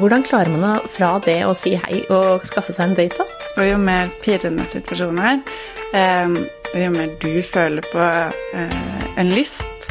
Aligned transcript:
Hvordan 0.00 0.22
klarer 0.24 0.48
man 0.48 0.62
å, 0.64 0.74
fra 0.88 1.18
det 1.20 1.42
å 1.44 1.52
si 1.58 1.74
hei 1.76 1.98
og 2.08 2.46
skaffe 2.48 2.72
seg 2.72 2.88
en 2.88 2.96
date, 2.96 3.20
da? 3.20 3.48
Og 3.60 3.66
jo 3.68 3.78
mer 3.82 4.08
pirrende 4.24 4.64
situasjonen 4.68 5.20
er, 5.20 5.40
eh, 5.92 6.36
og 6.70 6.76
jo 6.80 6.92
mer 6.94 7.10
du 7.20 7.42
føler 7.44 7.84
på 7.92 8.00
eh, 8.56 9.02
en 9.20 9.32
lyst, 9.34 9.90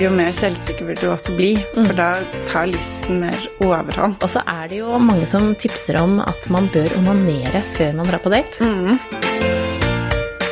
jo 0.00 0.08
mer 0.10 0.32
selvsikker 0.34 0.88
vil 0.88 0.98
du 0.98 1.04
også 1.12 1.34
bli, 1.36 1.50
for 1.76 1.94
da 1.94 2.08
tar 2.48 2.70
lysten 2.72 3.20
mer 3.22 3.44
overhånd. 3.62 4.16
Og 4.18 4.32
så 4.32 4.42
er 4.50 4.72
det 4.72 4.80
jo 4.80 4.98
mange 4.98 5.28
som 5.30 5.52
tipser 5.60 6.00
om 6.00 6.18
at 6.24 6.48
man 6.50 6.66
bør 6.72 6.90
onanere 6.98 7.62
før 7.76 8.00
man 8.00 8.10
drar 8.10 8.24
på 8.24 8.32
date. 8.32 8.70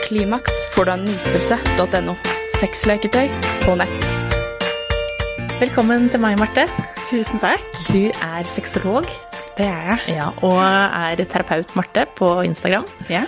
Klimaks 0.05 0.69
får 0.77 0.87
du 0.87 0.93
av 0.95 1.03
nytelse.no. 1.03 2.15
Sexleketøy 2.61 3.27
på 3.65 3.75
nett. 3.81 4.15
Velkommen 5.59 6.07
til 6.13 6.23
meg, 6.23 6.39
Marte. 6.39 6.69
Tusen 7.09 7.41
takk. 7.41 7.63
Du 7.89 8.11
er 8.13 8.49
sexolog 8.51 9.07
Det 9.57 9.65
er 9.65 9.87
jeg. 9.95 10.19
ja, 10.19 10.27
og 10.45 10.59
er 10.61 11.23
terapeut 11.25 11.73
Marte 11.79 12.05
på 12.19 12.29
Instagram. 12.45 12.85
Ja. 13.09 13.23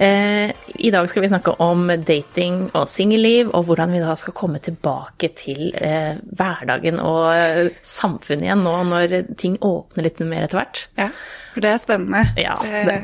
Eh, 0.00 0.52
I 0.78 0.90
dag 0.94 1.08
skal 1.10 1.24
vi 1.24 1.28
snakke 1.28 1.52
om 1.60 1.90
dating 2.06 2.68
og 2.72 2.86
singelliv, 2.88 3.50
og 3.52 3.66
hvordan 3.68 3.92
vi 3.92 4.00
da 4.00 4.14
skal 4.18 4.34
komme 4.38 4.60
tilbake 4.62 5.28
til 5.36 5.74
eh, 5.74 6.16
hverdagen 6.38 7.00
og 7.02 7.26
eh, 7.34 7.68
samfunnet 7.86 8.46
igjen 8.46 8.62
nå 8.64 8.76
når 8.88 9.16
ting 9.38 9.58
åpner 9.60 10.06
litt 10.06 10.22
mer 10.24 10.46
etter 10.46 10.62
hvert. 10.62 10.86
ja. 10.98 11.10
For 11.52 11.64
det 11.64 11.72
er 11.74 11.82
spennende. 11.82 12.22
Ja, 12.38 12.54
det, 12.62 12.96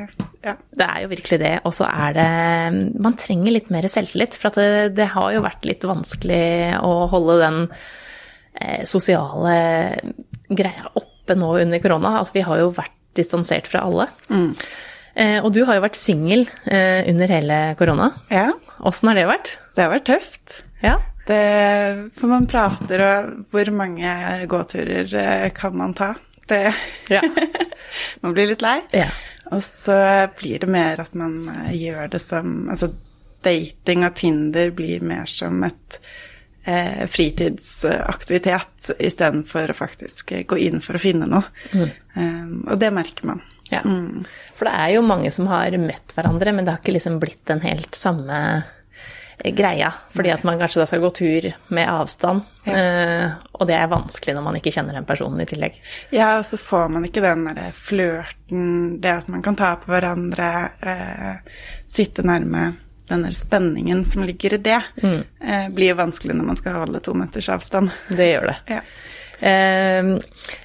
ja. 0.47 0.55
Det 0.79 0.87
er 0.87 1.03
jo 1.03 1.11
virkelig 1.11 1.39
det. 1.43 1.53
Og 1.67 1.75
så 1.75 1.89
er 1.91 2.15
det 2.15 3.01
Man 3.03 3.17
trenger 3.19 3.51
litt 3.57 3.71
mer 3.75 3.89
selvtillit. 3.91 4.37
For 4.39 4.53
at 4.53 4.59
det, 4.61 4.93
det 5.01 5.09
har 5.11 5.33
jo 5.35 5.43
vært 5.43 5.67
litt 5.67 5.83
vanskelig 5.89 6.79
å 6.79 6.93
holde 7.11 7.41
den 7.43 7.59
sosiale 8.87 9.55
greia 10.49 10.91
oppe 10.95 11.35
nå 11.39 11.53
under 11.63 11.79
korona. 11.83 12.19
Altså, 12.21 12.37
vi 12.37 12.45
har 12.47 12.61
jo 12.61 12.71
vært 12.77 12.95
distansert 13.17 13.67
fra 13.71 13.85
alle. 13.87 14.09
Eh, 15.15 15.39
og 15.45 15.53
du 15.55 15.61
har 15.67 15.79
jo 15.79 15.85
vært 15.85 15.99
singel 15.99 16.47
eh, 16.67 17.05
under 17.11 17.31
hele 17.39 17.59
korona. 17.79 18.13
ja. 18.31 18.51
Åssen 18.85 19.07
har 19.09 19.15
det 19.17 19.23
vært? 19.31 19.51
Det 19.77 19.85
har 19.85 19.93
vært 19.95 20.05
tøft. 20.11 20.55
Ja. 20.83 20.97
Det, 21.29 22.11
for 22.19 22.29
man 22.29 22.45
prater, 22.51 23.01
og 23.07 23.29
hvor 23.55 23.71
mange 23.73 24.11
gåturer 24.51 25.15
eh, 25.17 25.45
kan 25.57 25.77
man 25.79 25.95
ta? 25.97 26.11
Det, 26.51 26.59
Ja. 27.15 27.23
man 28.21 28.35
blir 28.37 28.51
litt 28.51 28.65
lei. 28.67 28.81
ja. 28.93 29.09
Og 29.55 29.61
så 29.63 29.95
blir 30.39 30.59
det 30.65 30.69
mer 30.73 31.01
at 31.05 31.15
man 31.17 31.47
eh, 31.53 31.73
gjør 31.77 32.11
det 32.15 32.21
som 32.21 32.65
Altså 32.73 32.89
dating 33.45 34.05
og 34.09 34.15
Tinder 34.17 34.71
blir 34.75 35.03
mer 35.05 35.27
som 35.31 35.63
et 35.69 35.99
eh, 36.65 37.05
fritidsaktivitet 37.11 38.91
istedenfor 38.99 39.71
å 39.73 39.79
faktisk 39.79 40.33
gå 40.49 40.61
inn 40.67 40.81
for 40.85 40.99
å 40.99 41.03
finne 41.03 41.29
noe. 41.31 41.45
Um, 42.15 42.63
og 42.69 42.79
det 42.81 42.93
merker 42.95 43.27
man. 43.33 43.43
ja. 43.73 43.83
For 44.55 44.69
det 44.69 44.77
er 44.77 44.95
jo 44.97 45.03
mange 45.07 45.31
som 45.35 45.49
har 45.51 45.75
møtt 45.81 46.15
hverandre, 46.17 46.53
men 46.55 46.65
det 46.67 46.75
har 46.75 46.83
ikke 46.83 46.97
liksom 46.97 47.21
blitt 47.23 47.43
den 47.51 47.63
helt 47.65 47.97
samme 47.99 48.39
eh, 49.39 49.51
greia. 49.57 49.91
Fordi 50.15 50.31
at 50.35 50.45
man 50.47 50.61
kanskje 50.61 50.83
da 50.83 50.87
skal 50.91 51.03
gå 51.03 51.11
tur 51.17 51.49
med 51.75 51.91
avstand, 51.91 52.45
eh, 52.71 53.35
og 53.57 53.67
det 53.71 53.79
er 53.79 53.91
vanskelig 53.91 54.37
når 54.37 54.47
man 54.47 54.61
ikke 54.61 54.75
kjenner 54.77 54.99
den 54.99 55.09
personen 55.09 55.43
i 55.43 55.49
tillegg. 55.49 55.81
Ja, 56.15 56.37
og 56.39 56.47
så 56.49 56.61
får 56.61 56.93
man 56.95 57.09
ikke 57.09 57.25
den 57.25 57.49
derre 57.49 57.73
flørten, 57.75 58.71
det 59.03 59.19
at 59.25 59.33
man 59.33 59.43
kan 59.43 59.59
ta 59.59 59.75
på 59.81 59.91
hverandre, 59.91 60.53
eh, 60.85 61.61
sitte 61.91 62.23
nærme. 62.27 62.73
Den 63.11 63.27
der 63.27 63.35
spenningen 63.37 64.05
som 64.09 64.25
ligger 64.25 64.55
i 64.57 64.63
det, 64.65 64.83
eh, 65.05 65.67
blir 65.69 65.99
vanskelig 65.99 66.37
når 66.37 66.45
man 66.45 66.57
skal 66.57 66.79
holde 66.81 67.03
to 67.05 67.13
meters 67.15 67.51
avstand. 67.53 67.93
Det 68.09 68.31
gjør 68.31 68.49
det. 68.53 68.57
Ja. 68.77 68.81
Eh, 69.45 70.05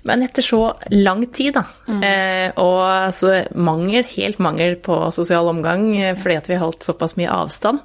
men 0.01 0.23
etter 0.23 0.45
så 0.45 0.61
lang 0.89 1.25
tid, 1.33 1.57
da, 1.57 1.65
eh, 1.99 2.51
og 2.55 3.13
så 3.13 3.41
mangel, 3.55 4.05
helt 4.15 4.39
mangel 4.39 4.77
på 4.79 5.01
sosial 5.11 5.49
omgang 5.51 5.89
eh, 5.97 6.15
fordi 6.15 6.37
at 6.39 6.49
vi 6.49 6.55
har 6.55 6.63
holdt 6.67 6.85
såpass 6.87 7.17
mye 7.19 7.33
avstand, 7.33 7.81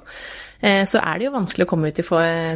så 0.61 1.01
er 1.01 1.19
det 1.19 1.25
jo 1.27 1.33
vanskelig 1.33 1.65
å 1.65 1.69
komme 1.69 1.89
ut 1.91 1.99
i 1.99 2.05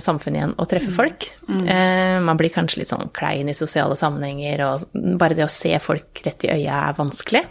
samfunnet 0.02 0.40
igjen 0.40 0.54
og 0.56 0.70
treffe 0.72 0.92
folk. 0.96 1.28
Eh, 1.50 2.16
man 2.24 2.40
blir 2.40 2.50
kanskje 2.54 2.82
litt 2.82 2.92
sånn 2.92 3.12
klein 3.14 3.52
i 3.52 3.58
sosiale 3.58 3.98
sammenhenger, 4.00 4.64
og 4.66 5.18
bare 5.20 5.38
det 5.38 5.46
å 5.46 5.52
se 5.52 5.74
folk 5.84 6.22
rett 6.26 6.48
i 6.48 6.52
øya 6.56 6.80
er 6.88 6.98
vanskelig. 6.98 7.44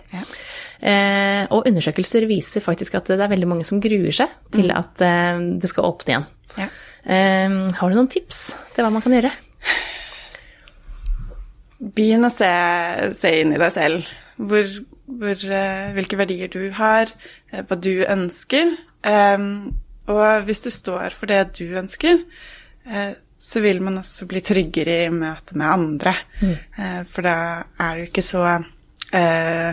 Eh, 0.78 1.44
og 1.54 1.66
undersøkelser 1.68 2.26
viser 2.30 2.62
faktisk 2.64 2.96
at 2.98 3.10
det 3.10 3.20
er 3.20 3.32
veldig 3.32 3.50
mange 3.50 3.66
som 3.68 3.80
gruer 3.82 4.14
seg 4.14 4.34
til 4.54 4.70
at 4.74 5.02
eh, 5.04 5.40
det 5.58 5.70
skal 5.70 5.90
åpne 5.90 6.14
igjen. 6.14 6.28
Ja. 6.58 6.68
Eh, 7.08 7.58
har 7.78 7.90
du 7.90 7.98
noen 7.98 8.10
tips 8.12 8.48
til 8.74 8.86
hva 8.86 8.92
man 8.94 9.04
kan 9.04 9.14
gjøre? 9.18 9.32
Begynn 11.78 12.26
å 12.26 12.32
se, 12.34 12.50
se 13.14 13.34
inn 13.40 13.54
i 13.54 13.60
deg 13.60 13.74
selv. 13.74 14.08
Hvor, 14.38 14.70
hvor, 15.06 15.44
eh, 15.50 15.90
hvilke 15.96 16.18
verdier 16.18 16.50
du 16.50 16.70
har, 16.78 17.10
eh, 17.52 17.62
hva 17.62 17.78
du 17.78 17.92
ønsker. 18.06 18.74
Em, 19.06 19.76
og 20.08 20.44
hvis 20.48 20.64
du 20.64 20.70
står 20.72 21.16
for 21.16 21.30
det 21.30 21.58
du 21.58 21.64
ønsker, 21.78 22.22
eh, 22.88 23.12
så 23.38 23.62
vil 23.62 23.80
man 23.84 24.00
også 24.00 24.26
bli 24.30 24.42
tryggere 24.42 24.96
i 25.04 25.12
møte 25.14 25.54
med 25.58 25.68
andre. 25.70 26.14
Mm. 26.42 26.54
for 27.12 27.22
da 27.22 27.34
er 27.78 27.94
du 27.94 28.06
ikke 28.08 28.24
så 28.26 28.42
uh, 29.14 29.70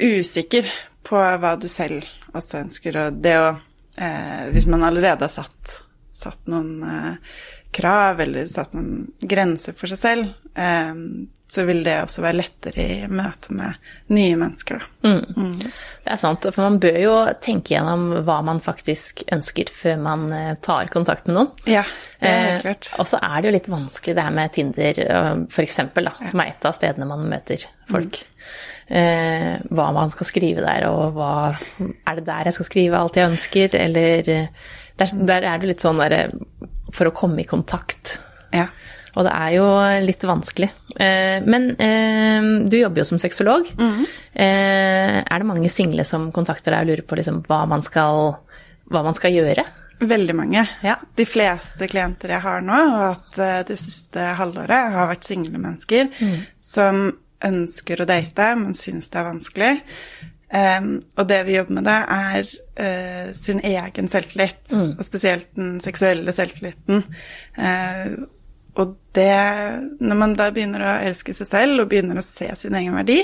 usikker 0.00 0.70
på 1.04 1.20
hva 1.20 1.52
du 1.60 1.68
selv 1.68 2.06
også 2.32 2.62
ønsker. 2.64 2.96
Og 2.96 3.20
det 3.20 3.34
å 3.36 3.50
uh, 3.52 4.44
Hvis 4.52 4.68
man 4.72 4.86
allerede 4.88 5.28
har 5.28 5.32
satt, 5.32 5.76
satt 6.12 6.48
noen 6.48 6.80
uh, 6.80 7.36
krav 7.76 8.20
eller 8.24 8.48
satt 8.50 8.74
noen 8.76 9.06
grenser 9.20 9.76
for 9.76 9.90
seg 9.92 10.00
selv, 10.00 10.28
eh, 10.28 10.45
så 10.56 11.62
vil 11.68 11.82
det 11.84 11.94
også 12.02 12.22
være 12.24 12.38
lettere 12.40 12.84
i 13.04 13.08
møte 13.12 13.52
med 13.54 13.76
nye 14.16 14.36
mennesker. 14.40 14.80
Da. 14.80 15.12
Det 16.02 16.10
er 16.14 16.18
sant, 16.20 16.46
for 16.48 16.64
man 16.64 16.78
bør 16.82 16.96
jo 17.02 17.12
tenke 17.44 17.74
gjennom 17.76 18.06
hva 18.26 18.38
man 18.46 18.58
faktisk 18.64 19.22
ønsker 19.36 19.68
før 19.74 20.00
man 20.02 20.24
eh, 20.34 20.54
tar 20.64 20.88
kontakt 20.92 21.28
med 21.28 21.36
noen. 21.38 21.50
Ja, 21.70 21.84
det 22.22 22.30
er 22.32 22.40
helt 22.40 22.56
Eh, 22.56 22.62
klart. 22.64 22.88
og 22.98 23.06
så 23.06 23.20
er 23.22 23.36
det 23.44 23.50
jo 23.50 23.54
litt 23.58 23.68
vanskelig 23.70 24.16
det 24.16 24.24
her 24.26 24.34
med 24.40 24.52
Tinder, 24.56 25.02
f.eks., 25.04 25.54
for 25.54 25.66
eksempel, 25.68 26.10
som 26.32 26.40
er 26.42 26.50
et 26.54 26.66
av 26.66 26.74
stedene 26.78 27.08
man 27.12 27.28
møter 27.30 27.66
folk. 27.92 28.18
Eh, 28.88 29.52
hva 29.70 29.86
man 29.94 30.10
skal 30.14 30.28
skrive 30.32 30.62
der, 30.66 30.88
og 30.90 31.14
hva 31.18 31.30
Er 32.06 32.18
det 32.20 32.26
der 32.26 32.46
jeg 32.50 32.54
skal 32.58 32.68
skrive 32.72 32.98
alt 33.00 33.16
jeg 33.18 33.30
ønsker, 33.32 33.74
eller 33.86 34.28
eh, 34.34 34.48
der, 34.98 35.14
der 35.30 35.46
er 35.52 35.58
det 35.62 35.72
litt 35.74 35.82
sånn 35.84 35.98
derre 36.00 36.30
For 36.94 37.10
å 37.10 37.14
komme 37.14 37.42
i 37.42 37.48
kontakt. 37.50 38.16
Ja. 38.54 38.68
Og 39.16 39.24
det 39.24 39.32
er 39.32 39.54
jo 39.56 39.66
litt 40.04 40.24
vanskelig. 40.28 40.68
Eh, 40.96 41.40
men 41.48 41.70
eh, 41.80 42.50
du 42.68 42.76
jobber 42.78 43.02
jo 43.02 43.08
som 43.08 43.20
sexolog. 43.20 43.68
Eh, 43.80 45.16
er 45.22 45.42
det 45.42 45.48
mange 45.48 45.72
single 45.72 46.04
som 46.04 46.28
kontakter 46.36 46.74
deg 46.76 46.84
og 46.84 46.92
lurer 46.92 47.06
på 47.08 47.18
liksom, 47.20 47.40
hva, 47.48 47.64
man 47.70 47.84
skal, 47.84 48.36
hva 48.92 49.04
man 49.06 49.16
skal 49.16 49.32
gjøre? 49.32 49.64
Veldig 49.96 50.36
mange. 50.36 50.66
Ja. 50.84 50.98
De 51.16 51.24
fleste 51.24 51.88
klienter 51.88 52.34
jeg 52.34 52.44
har 52.44 52.60
nå, 52.60 52.76
og 52.76 53.04
at 53.14 53.68
det 53.70 53.78
siste 53.80 54.34
halvåret 54.36 54.92
har 54.92 55.08
vært 55.08 55.24
single 55.24 55.56
mennesker 55.56 56.12
som 56.60 57.06
ønsker 57.46 58.02
å 58.02 58.08
date, 58.08 58.50
men 58.60 58.76
syns 58.76 59.08
det 59.12 59.20
er 59.20 59.30
vanskelig. 59.30 59.72
Um, 60.46 61.00
og 61.18 61.26
det 61.26 61.40
vi 61.48 61.56
jobber 61.56 61.74
med, 61.74 61.88
det 61.88 61.96
er 62.14 62.50
uh, 62.78 63.32
sin 63.34 63.58
egen 63.66 64.08
selvtillit, 64.08 64.70
og 64.76 65.02
spesielt 65.04 65.48
den 65.58 65.80
seksuelle 65.82 66.32
selvtilliten. 66.32 67.02
Eh, 67.58 68.12
og 68.76 68.94
det 69.16 69.32
Når 70.04 70.18
man 70.20 70.34
da 70.36 70.50
begynner 70.52 70.82
å 70.84 70.94
elske 71.08 71.32
seg 71.32 71.48
selv 71.48 71.80
og 71.80 71.88
begynner 71.88 72.18
å 72.20 72.24
se 72.24 72.50
sin 72.60 72.74
egen 72.76 72.92
verdi, 72.98 73.22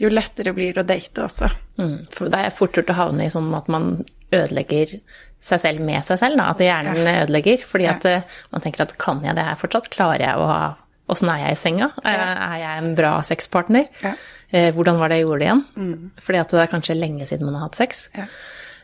jo 0.00 0.08
lettere 0.08 0.54
blir 0.56 0.72
det 0.72 0.84
å 0.84 0.88
date 0.88 1.26
også. 1.26 1.50
Mm. 1.76 1.98
For 2.14 2.32
da 2.32 2.46
er 2.46 2.54
fort 2.56 2.78
gjort 2.78 2.92
å 2.94 2.96
havne 2.96 3.26
i 3.26 3.32
sånn 3.32 3.50
at 3.58 3.68
man 3.68 3.98
ødelegger 4.32 4.96
seg 5.44 5.60
selv 5.62 5.84
med 5.84 6.04
seg 6.06 6.20
selv, 6.22 6.40
da. 6.40 6.48
At 6.54 6.62
hjernen 6.64 7.04
ødelegger. 7.12 7.66
Fordi 7.68 7.88
at 7.90 8.08
eh, 8.08 8.40
man 8.54 8.64
tenker 8.64 8.86
at 8.86 8.96
kan 9.02 9.20
jeg 9.24 9.36
det 9.36 9.44
her 9.44 9.60
fortsatt? 9.60 9.92
Klarer 9.92 10.24
jeg 10.24 10.40
å 10.40 10.50
ha 10.50 10.64
Åssen 11.06 11.28
er 11.30 11.38
jeg 11.38 11.54
i 11.54 11.58
senga? 11.60 11.86
Er, 12.02 12.18
er 12.18 12.54
jeg 12.58 12.78
en 12.80 12.94
bra 12.98 13.12
sexpartner? 13.22 13.84
Ja. 14.02 14.16
Eh, 14.50 14.72
hvordan 14.74 14.96
var 14.98 15.12
det 15.12 15.20
jeg 15.20 15.28
gjorde 15.28 15.38
det 15.38 15.46
igjen? 15.46 16.00
Fordi 16.18 16.40
at 16.40 16.54
det 16.54 16.62
er 16.64 16.72
kanskje 16.72 16.96
lenge 16.98 17.28
siden 17.30 17.46
man 17.46 17.60
har 17.60 17.68
hatt 17.68 17.78
sex. 17.78 18.08
Ja. 18.16 18.24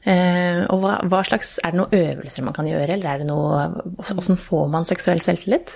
Eh, 0.02 0.60
og 0.70 0.84
hva, 0.84 0.92
hva 1.10 1.24
slags, 1.26 1.56
Er 1.62 1.74
det 1.74 1.80
noen 1.80 1.98
øvelser 1.98 2.46
man 2.46 2.54
kan 2.54 2.70
gjøre, 2.70 2.94
eller 2.94 3.10
er 3.10 3.24
det 3.24 3.26
noe 3.26 3.64
hvordan 3.98 4.38
får 4.38 4.70
man 4.70 4.86
seksuell 4.86 5.22
selvtillit? 5.22 5.74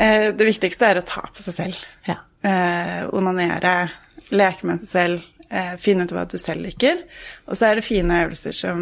Eh, 0.00 0.30
det 0.36 0.46
viktigste 0.48 0.88
er 0.88 1.00
å 1.00 1.06
ta 1.06 1.26
på 1.28 1.42
seg 1.44 1.56
selv. 1.56 1.82
Ja. 2.08 2.16
eh, 2.46 3.02
onanere, 3.12 3.74
leke 4.32 4.66
med 4.68 4.80
seg 4.80 4.88
selv, 4.88 5.26
eh, 5.50 5.74
finne 5.82 6.06
ut 6.06 6.14
hva 6.16 6.24
du 6.30 6.38
selv 6.40 6.64
liker. 6.64 7.02
Og 7.50 7.58
så 7.58 7.68
er 7.68 7.76
det 7.78 7.84
fine 7.84 8.22
øvelser 8.24 8.56
som 8.56 8.80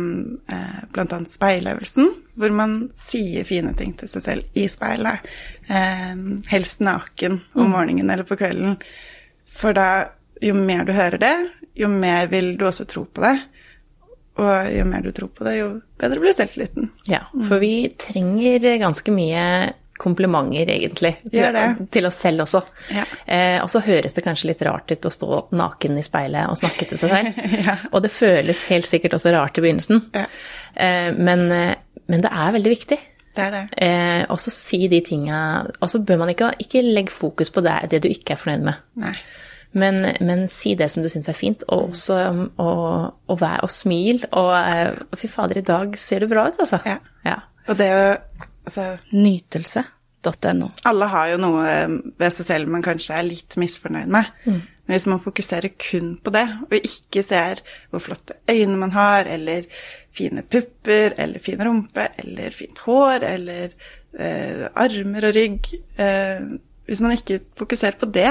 eh, 0.52 0.80
bl.a. 0.94 1.18
speiløvelsen, 1.26 2.12
hvor 2.38 2.54
man 2.54 2.78
sier 2.94 3.48
fine 3.48 3.74
ting 3.78 3.96
til 3.98 4.10
seg 4.12 4.22
selv 4.28 4.58
i 4.58 4.68
speilet. 4.70 5.26
Helst 6.48 6.80
naken 6.80 7.40
om 7.58 7.72
morgenen 7.74 8.10
eller 8.14 8.24
på 8.28 8.38
kvelden. 8.38 8.78
For 9.58 9.74
da, 9.76 9.88
jo 10.40 10.54
mer 10.54 10.86
du 10.86 10.94
hører 10.94 11.18
det, 11.20 11.34
jo 11.76 11.90
mer 11.90 12.30
vil 12.30 12.54
du 12.56 12.64
også 12.68 12.86
tro 12.88 13.02
på 13.10 13.24
det. 13.26 13.34
Og 14.38 14.70
jo 14.70 14.84
mer 14.86 15.02
du 15.02 15.10
tror 15.10 15.32
på 15.34 15.42
det, 15.48 15.56
jo 15.58 15.68
bedre 15.98 16.22
blir 16.22 16.36
selvtilliten. 16.36 16.92
Ja, 17.10 17.24
for 17.48 17.58
vi 17.58 17.88
trenger 17.98 18.68
ganske 18.78 19.10
mye 19.10 19.42
komplimenter, 20.00 20.70
egentlig. 20.74 21.14
Til 21.92 22.08
oss 22.08 22.20
selv 22.22 22.44
også. 22.46 22.62
Ja. 22.94 23.04
Eh, 23.26 23.58
og 23.62 23.70
så 23.72 23.82
høres 23.84 24.16
det 24.16 24.24
kanskje 24.26 24.52
litt 24.52 24.64
rart 24.66 24.90
ut 24.90 25.08
å 25.08 25.12
stå 25.12 25.42
naken 25.58 25.98
i 26.00 26.06
speilet 26.06 26.50
og 26.50 26.58
snakke 26.60 26.88
til 26.88 27.00
seg 27.00 27.14
selv. 27.14 27.44
Ja. 27.68 27.74
Og 27.92 28.02
det 28.04 28.10
føles 28.14 28.60
helt 28.70 28.86
sikkert 28.86 29.16
også 29.16 29.32
rart 29.34 29.58
i 29.58 29.62
begynnelsen. 29.64 30.04
Ja. 30.14 30.26
Eh, 30.74 31.10
men, 31.16 31.48
eh, 31.52 32.02
men 32.08 32.22
det 32.24 32.30
er 32.30 32.54
veldig 32.54 32.72
viktig. 32.72 32.98
Det 33.38 33.44
er 33.44 33.54
det. 33.54 33.64
Eh, 33.84 34.22
og 34.32 34.40
så 34.42 34.50
si 34.50 34.80
de 34.90 34.98
tinga 35.04 35.40
Og 35.78 35.90
så 35.90 36.00
bør 36.02 36.22
man 36.24 36.32
ikke, 36.32 36.50
ikke 36.58 36.82
legge 36.82 37.14
fokus 37.14 37.52
på 37.54 37.62
det, 37.62 37.76
det 37.92 38.02
du 38.02 38.08
ikke 38.10 38.34
er 38.34 38.40
fornøyd 38.40 38.64
med. 38.70 38.80
Nei. 39.02 39.14
Men, 39.76 40.00
men 40.24 40.46
si 40.52 40.72
det 40.78 40.88
som 40.92 41.04
du 41.04 41.10
syns 41.12 41.28
er 41.28 41.36
fint, 41.36 41.62
og 41.68 41.90
også 41.90 42.16
um, 42.32 42.44
og, 42.56 43.18
og, 43.28 43.36
vær, 43.40 43.60
og 43.66 43.72
smil. 43.72 44.24
Og 44.32 44.52
eh, 44.56 45.18
fy 45.20 45.28
fader, 45.30 45.60
i 45.60 45.66
dag 45.66 45.98
ser 46.00 46.24
du 46.24 46.30
bra 46.30 46.48
ut, 46.48 46.56
altså. 46.58 46.80
Ja. 46.88 46.96
Ja. 47.26 47.36
Og 47.68 47.76
det 47.76 47.90
å 47.92 48.04
Altså, 48.68 48.98
Nytelse.no. 49.14 50.72
alle 50.90 51.06
har 51.12 51.30
jo 51.32 51.38
noe 51.40 51.68
ved 52.18 52.34
seg 52.36 52.48
selv 52.50 52.72
man 52.72 52.84
kanskje 52.84 53.16
er 53.16 53.28
litt 53.28 53.56
misfornøyd 53.60 54.10
med. 54.12 54.28
Men 54.88 54.96
hvis 54.96 55.06
man 55.10 55.20
fokuserer 55.24 55.72
kun 55.76 56.14
på 56.24 56.32
det, 56.32 56.46
og 56.64 56.74
ikke 56.78 57.22
ser 57.24 57.60
hvor 57.90 58.00
flotte 58.00 58.38
øyne 58.48 58.76
man 58.80 58.92
har, 58.96 59.28
eller 59.28 59.68
fine 60.16 60.42
pupper, 60.42 61.12
eller 61.20 61.44
fin 61.44 61.60
rumpe, 61.60 62.08
eller 62.18 62.56
fint 62.56 62.80
hår, 62.86 63.26
eller 63.28 63.74
eh, 64.16 64.64
armer 64.74 65.28
og 65.28 65.36
rygg 65.36 65.68
eh, 66.00 66.48
Hvis 66.88 67.02
man 67.04 67.12
ikke 67.12 67.42
fokuserer 67.60 67.98
på 68.00 68.08
det, 68.08 68.30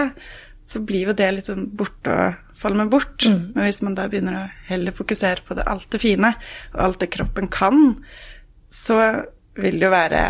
så 0.66 0.82
blir 0.82 1.12
jo 1.12 1.14
det 1.14 1.28
litt 1.36 1.48
sånn 1.48 1.68
borte 1.78 2.10
og 2.10 2.58
faller 2.58 2.82
med 2.82 2.90
bort. 2.90 3.22
Men 3.54 3.68
hvis 3.68 3.84
man 3.86 3.94
da 3.96 4.08
begynner 4.10 4.40
å 4.40 4.48
heller 4.68 4.96
fokusere 4.98 5.46
på 5.46 5.54
det, 5.60 5.68
alt 5.70 5.86
det 5.94 6.02
fine, 6.02 6.34
og 6.74 6.80
alt 6.88 7.00
det 7.04 7.12
kroppen 7.14 7.48
kan, 7.54 8.00
så 8.74 8.98
vil 9.58 9.80
det 9.80 9.88
jo 9.88 9.94
være 9.94 10.22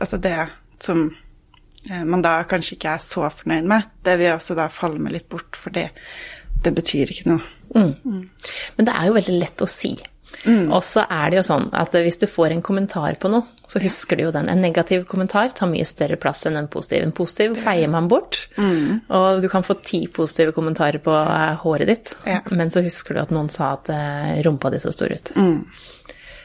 altså 0.00 0.18
det 0.22 0.36
som 0.80 1.06
eh, 1.90 2.04
man 2.08 2.22
da 2.24 2.38
kanskje 2.48 2.76
ikke 2.78 2.94
er 2.96 3.02
så 3.04 3.26
fornøyd 3.30 3.66
med, 3.68 3.88
det 4.06 4.18
vil 4.20 4.32
også 4.36 4.56
da 4.58 4.68
falle 4.72 4.98
med 5.02 5.12
litt 5.16 5.28
bort, 5.32 5.56
for 5.60 5.70
det, 5.76 5.90
det 6.64 6.72
betyr 6.76 7.12
ikke 7.12 7.28
noe. 7.34 7.42
Men 7.74 8.86
det 8.88 8.94
er 8.96 9.06
jo 9.10 9.18
veldig 9.18 9.36
lett 9.42 9.62
å 9.62 9.68
si. 9.70 9.92
Og 10.46 10.80
så 10.86 11.02
er 11.10 11.30
det 11.32 11.40
jo 11.40 11.42
sånn 11.44 11.66
at 11.76 11.92
hvis 12.00 12.16
du 12.22 12.24
får 12.30 12.54
en 12.54 12.62
kommentar 12.64 13.16
på 13.20 13.28
noe, 13.28 13.44
så 13.68 13.80
husker 13.82 14.16
du 14.16 14.22
jo 14.24 14.30
den. 14.32 14.48
En 14.48 14.62
negativ 14.62 15.02
kommentar 15.10 15.50
tar 15.54 15.68
mye 15.70 15.84
større 15.86 16.16
plass 16.22 16.46
enn 16.48 16.56
en 16.58 16.68
positiv. 16.70 17.02
En 17.04 17.12
positiv 17.14 17.58
feier 17.60 17.90
man 17.92 18.08
bort, 18.10 18.38
og 18.56 19.42
du 19.42 19.48
kan 19.52 19.66
få 19.66 19.76
ti 19.84 20.00
positive 20.10 20.54
kommentarer 20.56 21.02
på 21.04 21.12
eh, 21.12 21.58
håret 21.60 21.90
ditt, 21.92 22.14
Ja. 22.26 22.40
men 22.50 22.70
så 22.72 22.80
husker 22.86 23.14
du 23.18 23.20
at 23.22 23.34
noen 23.34 23.50
sa 23.52 23.74
at 23.76 23.90
eh, 23.92 24.40
rumpa 24.46 24.70
di 24.72 24.80
så 24.82 24.94
stor 24.94 25.12
ut. 25.12 25.30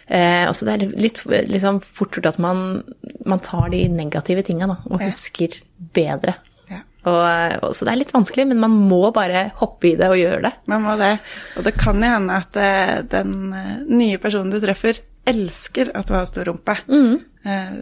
Eh, 0.07 0.43
også 0.45 0.67
det 0.67 0.73
er 0.75 0.91
litt 1.01 1.23
liksom, 1.49 1.79
fort 1.81 2.13
gjort 2.13 2.27
at 2.35 2.41
man, 2.41 2.83
man 3.25 3.39
tar 3.41 3.71
de 3.73 3.87
negative 3.89 4.43
tinga 4.45 4.67
og 4.69 4.99
Ja. 5.01 5.07
husker 5.07 5.55
bedre. 5.97 6.35
Ja. 6.69 6.83
Og, 7.09 7.63
og, 7.63 7.73
så 7.73 7.85
det 7.87 7.93
er 7.95 8.01
litt 8.03 8.13
vanskelig, 8.13 8.45
men 8.51 8.61
man 8.61 8.75
må 8.89 9.11
bare 9.15 9.47
hoppe 9.61 9.89
i 9.91 9.95
det 9.97 10.09
og 10.11 10.19
gjøre 10.19 10.43
det. 10.45 10.53
Man 10.69 10.85
må 10.85 10.93
det. 11.01 11.15
Og 11.57 11.65
det 11.65 11.73
kan 11.77 11.97
jo 12.01 12.11
hende 12.13 12.37
at 12.37 12.55
eh, 12.61 13.01
den 13.15 13.53
eh, 13.53 13.75
nye 13.89 14.17
personen 14.21 14.53
du 14.53 14.59
treffer, 14.61 15.01
elsker 15.25 15.89
at 15.97 16.07
du 16.09 16.13
har 16.13 16.25
stor 16.29 16.45
rumpe. 16.49 16.75
Mm. 16.89 17.15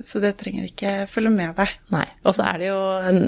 Så 0.04 0.20
det 0.20 0.34
trenger 0.42 0.66
ikke 0.68 0.90
følge 1.08 1.30
med 1.32 1.54
deg. 1.56 1.70
Nei. 1.94 2.04
Og 2.28 2.34
så 2.36 2.44
er 2.50 2.58
det 2.60 2.66
jo 2.68 2.80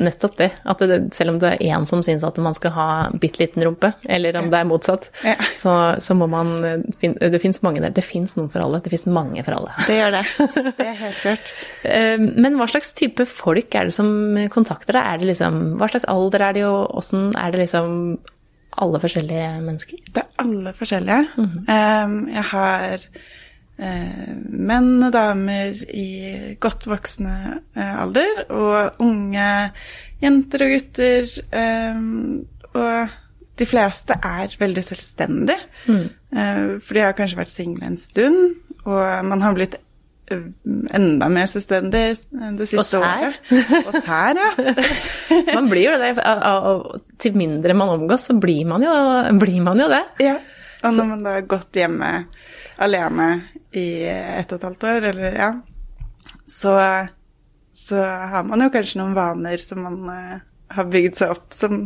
nettopp 0.04 0.34
det, 0.42 0.48
at 0.68 0.82
det, 0.84 0.98
selv 1.16 1.32
om 1.32 1.38
det 1.40 1.54
er 1.54 1.62
én 1.78 1.86
som 1.88 2.02
syns 2.04 2.26
at 2.28 2.36
man 2.44 2.58
skal 2.58 2.74
ha 2.76 2.88
bitte 3.16 3.40
liten 3.40 3.64
rumpe, 3.64 3.94
eller 4.04 4.36
om 4.42 4.50
det 4.52 4.60
er 4.60 4.68
motsatt, 4.68 5.08
Ja. 5.24 5.38
så, 5.56 5.76
så 6.04 6.16
må 6.20 6.28
man 6.28 6.84
fin- 7.00 7.16
Det 7.22 7.40
fins 7.40 7.62
mange 7.64 7.80
der. 7.86 7.94
Det 7.96 8.04
fins 8.04 8.36
noen 8.36 8.50
for 8.52 8.60
alle. 8.66 8.82
Det 8.84 8.92
fins 8.92 9.06
mange 9.08 9.46
for 9.48 9.56
alle. 9.56 9.72
Det 9.88 9.96
gjør 10.02 10.12
det. 10.18 10.24
Det 10.82 10.88
er 10.90 11.00
helt 11.06 11.22
klart. 11.24 11.54
Eh, 11.88 12.18
Men 12.20 12.60
hva 12.60 12.68
slags 12.68 12.92
type 13.00 13.24
folk 13.32 13.76
er 13.80 13.88
det 13.88 13.96
som 13.96 14.12
kontakter 14.52 14.98
deg? 15.00 15.04
Er 15.14 15.22
det 15.24 15.30
liksom, 15.32 15.62
hva 15.80 15.88
slags 15.92 16.10
alder 16.12 16.50
er 16.50 16.58
det, 16.60 16.66
og 16.68 17.00
åssen 17.00 17.30
er 17.40 17.56
det 17.56 17.64
liksom 17.64 18.18
alle 18.84 19.00
forskjellige 19.00 19.54
mennesker? 19.64 20.04
Det 20.12 20.20
er 20.26 20.44
alle 20.44 20.76
forskjellige. 20.76 21.22
Um, 21.40 22.18
jeg 22.28 22.44
har 22.52 22.90
eh, 23.00 23.24
menn 23.78 25.04
og 25.04 25.12
damer 25.16 25.76
i 25.92 26.56
godt 26.64 26.86
voksne 26.88 27.36
eh, 27.76 27.96
alder, 28.02 28.46
og 28.50 29.02
unge 29.04 29.48
jenter 30.24 30.64
og 30.66 30.76
gutter. 30.78 31.28
um, 31.52 32.46
og 32.76 33.10
de 33.56 33.66
fleste 33.68 34.16
er 34.20 34.52
veldig 34.60 34.82
selvstendige, 34.84 35.60
mm. 35.88 36.80
for 36.84 36.98
de 36.98 37.04
har 37.06 37.14
kanskje 37.16 37.38
vært 37.40 37.54
single 37.54 37.88
en 37.88 37.96
stund, 37.96 38.58
og 38.84 39.00
man 39.30 39.40
har 39.46 39.56
blitt 39.56 39.78
eh, 40.28 40.42
enda 40.98 41.30
mer 41.32 41.48
selvstendig 41.48 42.02
det 42.60 42.68
siste 42.68 43.00
Og 43.00 43.06
året. 43.08 43.38
Og 43.86 43.96
sær, 44.04 44.36
ja. 44.42 44.74
Man 45.56 45.70
blir 45.72 45.88
jo 45.94 45.96
det. 46.02 46.12
av- 46.20 47.00
Til 47.18 47.38
mindre 47.40 47.74
man 47.80 47.94
omgås, 47.96 48.28
så 48.28 48.36
blir 48.36 48.66
man 48.68 48.84
jo, 48.84 48.92
blir 49.40 49.62
man 49.64 49.80
jo 49.80 49.88
det. 49.88 50.04
Ja, 50.26 50.36
og 50.84 50.94
når 51.00 51.08
man 51.14 51.24
da 51.24 51.38
har 51.38 51.48
gått 51.56 51.80
hjemme 51.80 52.12
alene 52.84 53.30
i 53.80 53.88
ett 54.08 54.52
og 54.52 54.60
et 54.60 54.68
halvt 54.70 54.88
år, 54.90 55.08
eller 55.12 55.38
ja, 55.40 55.52
så, 56.46 56.74
så 57.74 58.02
har 58.34 58.48
man 58.48 58.66
jo 58.66 58.72
kanskje 58.74 59.02
noen 59.02 59.16
vaner 59.18 59.62
som 59.64 59.84
man 59.86 60.02
uh, 60.10 60.44
har 60.76 60.92
bygd 60.92 61.22
seg 61.22 61.36
opp, 61.36 61.48
som 61.56 61.86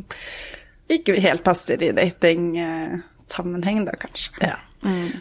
ikke 0.90 1.20
helt 1.22 1.46
passer 1.46 1.82
i 1.86 1.94
datingsammenheng, 1.98 3.86
da 3.88 3.94
kanskje. 4.00 4.34
Ja. 4.42 4.58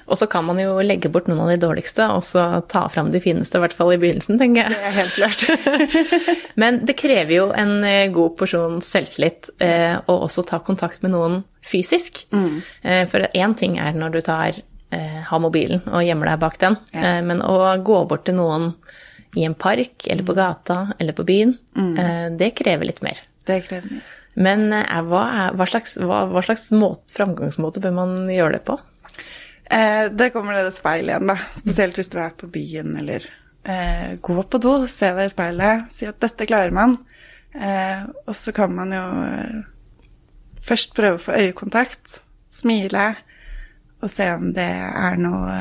Og 0.07 0.19
så 0.19 0.29
kan 0.31 0.47
man 0.47 0.59
jo 0.63 0.77
legge 0.85 1.11
bort 1.11 1.27
noen 1.29 1.41
av 1.43 1.51
de 1.51 1.59
dårligste, 1.61 2.07
og 2.15 2.23
så 2.27 2.45
ta 2.71 2.85
fram 2.93 3.11
de 3.15 3.21
fineste, 3.23 3.59
i 3.59 3.65
hvert 3.65 3.75
fall 3.75 3.91
i 3.95 3.99
begynnelsen, 4.01 4.39
tenker 4.41 4.69
jeg. 4.69 4.77
Det 4.77 4.87
er 4.87 4.97
helt 5.01 5.17
klart. 5.19 5.43
Men 6.63 6.81
det 6.87 6.97
krever 7.01 7.35
jo 7.35 7.49
en 7.51 7.75
eh, 7.87 8.07
god 8.15 8.37
porsjon 8.39 8.79
selvtillit 8.85 9.51
eh, 9.65 9.99
å 9.99 10.21
også 10.29 10.47
ta 10.49 10.63
kontakt 10.65 11.03
med 11.03 11.15
noen 11.17 11.41
fysisk. 11.67 12.25
Eh, 12.33 13.05
for 13.11 13.27
én 13.35 13.57
ting 13.59 13.79
er 13.83 13.99
når 13.99 14.15
du 14.15 14.21
tar, 14.31 14.63
eh, 15.29 15.31
har 15.31 15.43
mobilen 15.45 15.85
og 15.87 16.05
gjemmer 16.07 16.33
deg 16.33 16.43
bak 16.43 16.59
den, 16.63 16.79
Ja. 16.97 17.19
men 17.23 17.43
å 17.45 17.61
gå 17.85 18.03
bort 18.09 18.25
til 18.29 18.39
noen 18.41 18.73
i 19.37 19.45
en 19.45 19.55
park 19.55 20.09
eller 20.09 20.25
på 20.25 20.35
gata 20.35 20.95
eller 20.99 21.13
på 21.13 21.27
byen, 21.29 21.53
mm. 21.77 22.39
det 22.41 22.55
krever 22.57 22.89
litt 22.89 23.03
mer. 23.05 23.21
Det 23.47 23.61
krever 23.69 23.99
litt. 23.99 24.09
Men 24.39 24.73
eh, 24.73 25.01
hva, 25.09 25.25
er, 25.43 25.57
hva 25.59 25.67
slags, 25.67 25.97
hva, 25.99 26.23
hva 26.31 26.43
slags 26.47 26.69
måte, 26.75 27.13
framgangsmåte 27.17 27.83
bør 27.83 27.97
man 27.97 28.15
gjøre 28.31 28.59
det 28.59 28.63
på? 28.69 28.79
Eh, 29.69 30.07
det 30.15 30.31
kommer 30.35 30.57
det 30.57 30.77
speil 30.77 31.11
igjen, 31.11 31.29
da. 31.31 31.39
Spesielt 31.59 31.99
hvis 31.99 32.13
du 32.13 32.19
er 32.23 32.35
på 32.39 32.51
byen 32.53 32.95
eller 33.01 33.27
eh, 33.67 34.15
gå 34.23 34.39
på 34.43 34.61
do, 34.63 34.77
se 34.91 35.11
deg 35.17 35.31
i 35.31 35.35
speilet, 35.35 35.89
si 35.93 36.09
at 36.09 36.21
dette 36.23 36.47
klarer 36.49 36.75
man. 36.75 36.97
Eh, 37.55 38.05
og 38.29 38.37
så 38.39 38.55
kan 38.55 38.75
man 38.77 38.95
jo 38.95 39.05
eh, 39.27 39.59
først 40.69 40.95
prøve 40.97 41.19
å 41.19 41.25
få 41.25 41.39
øyekontakt, 41.43 42.21
smile, 42.49 43.11
og 44.03 44.11
se 44.11 44.27
om 44.35 44.53
det 44.57 44.69
er 44.89 45.17
noe 45.21 45.55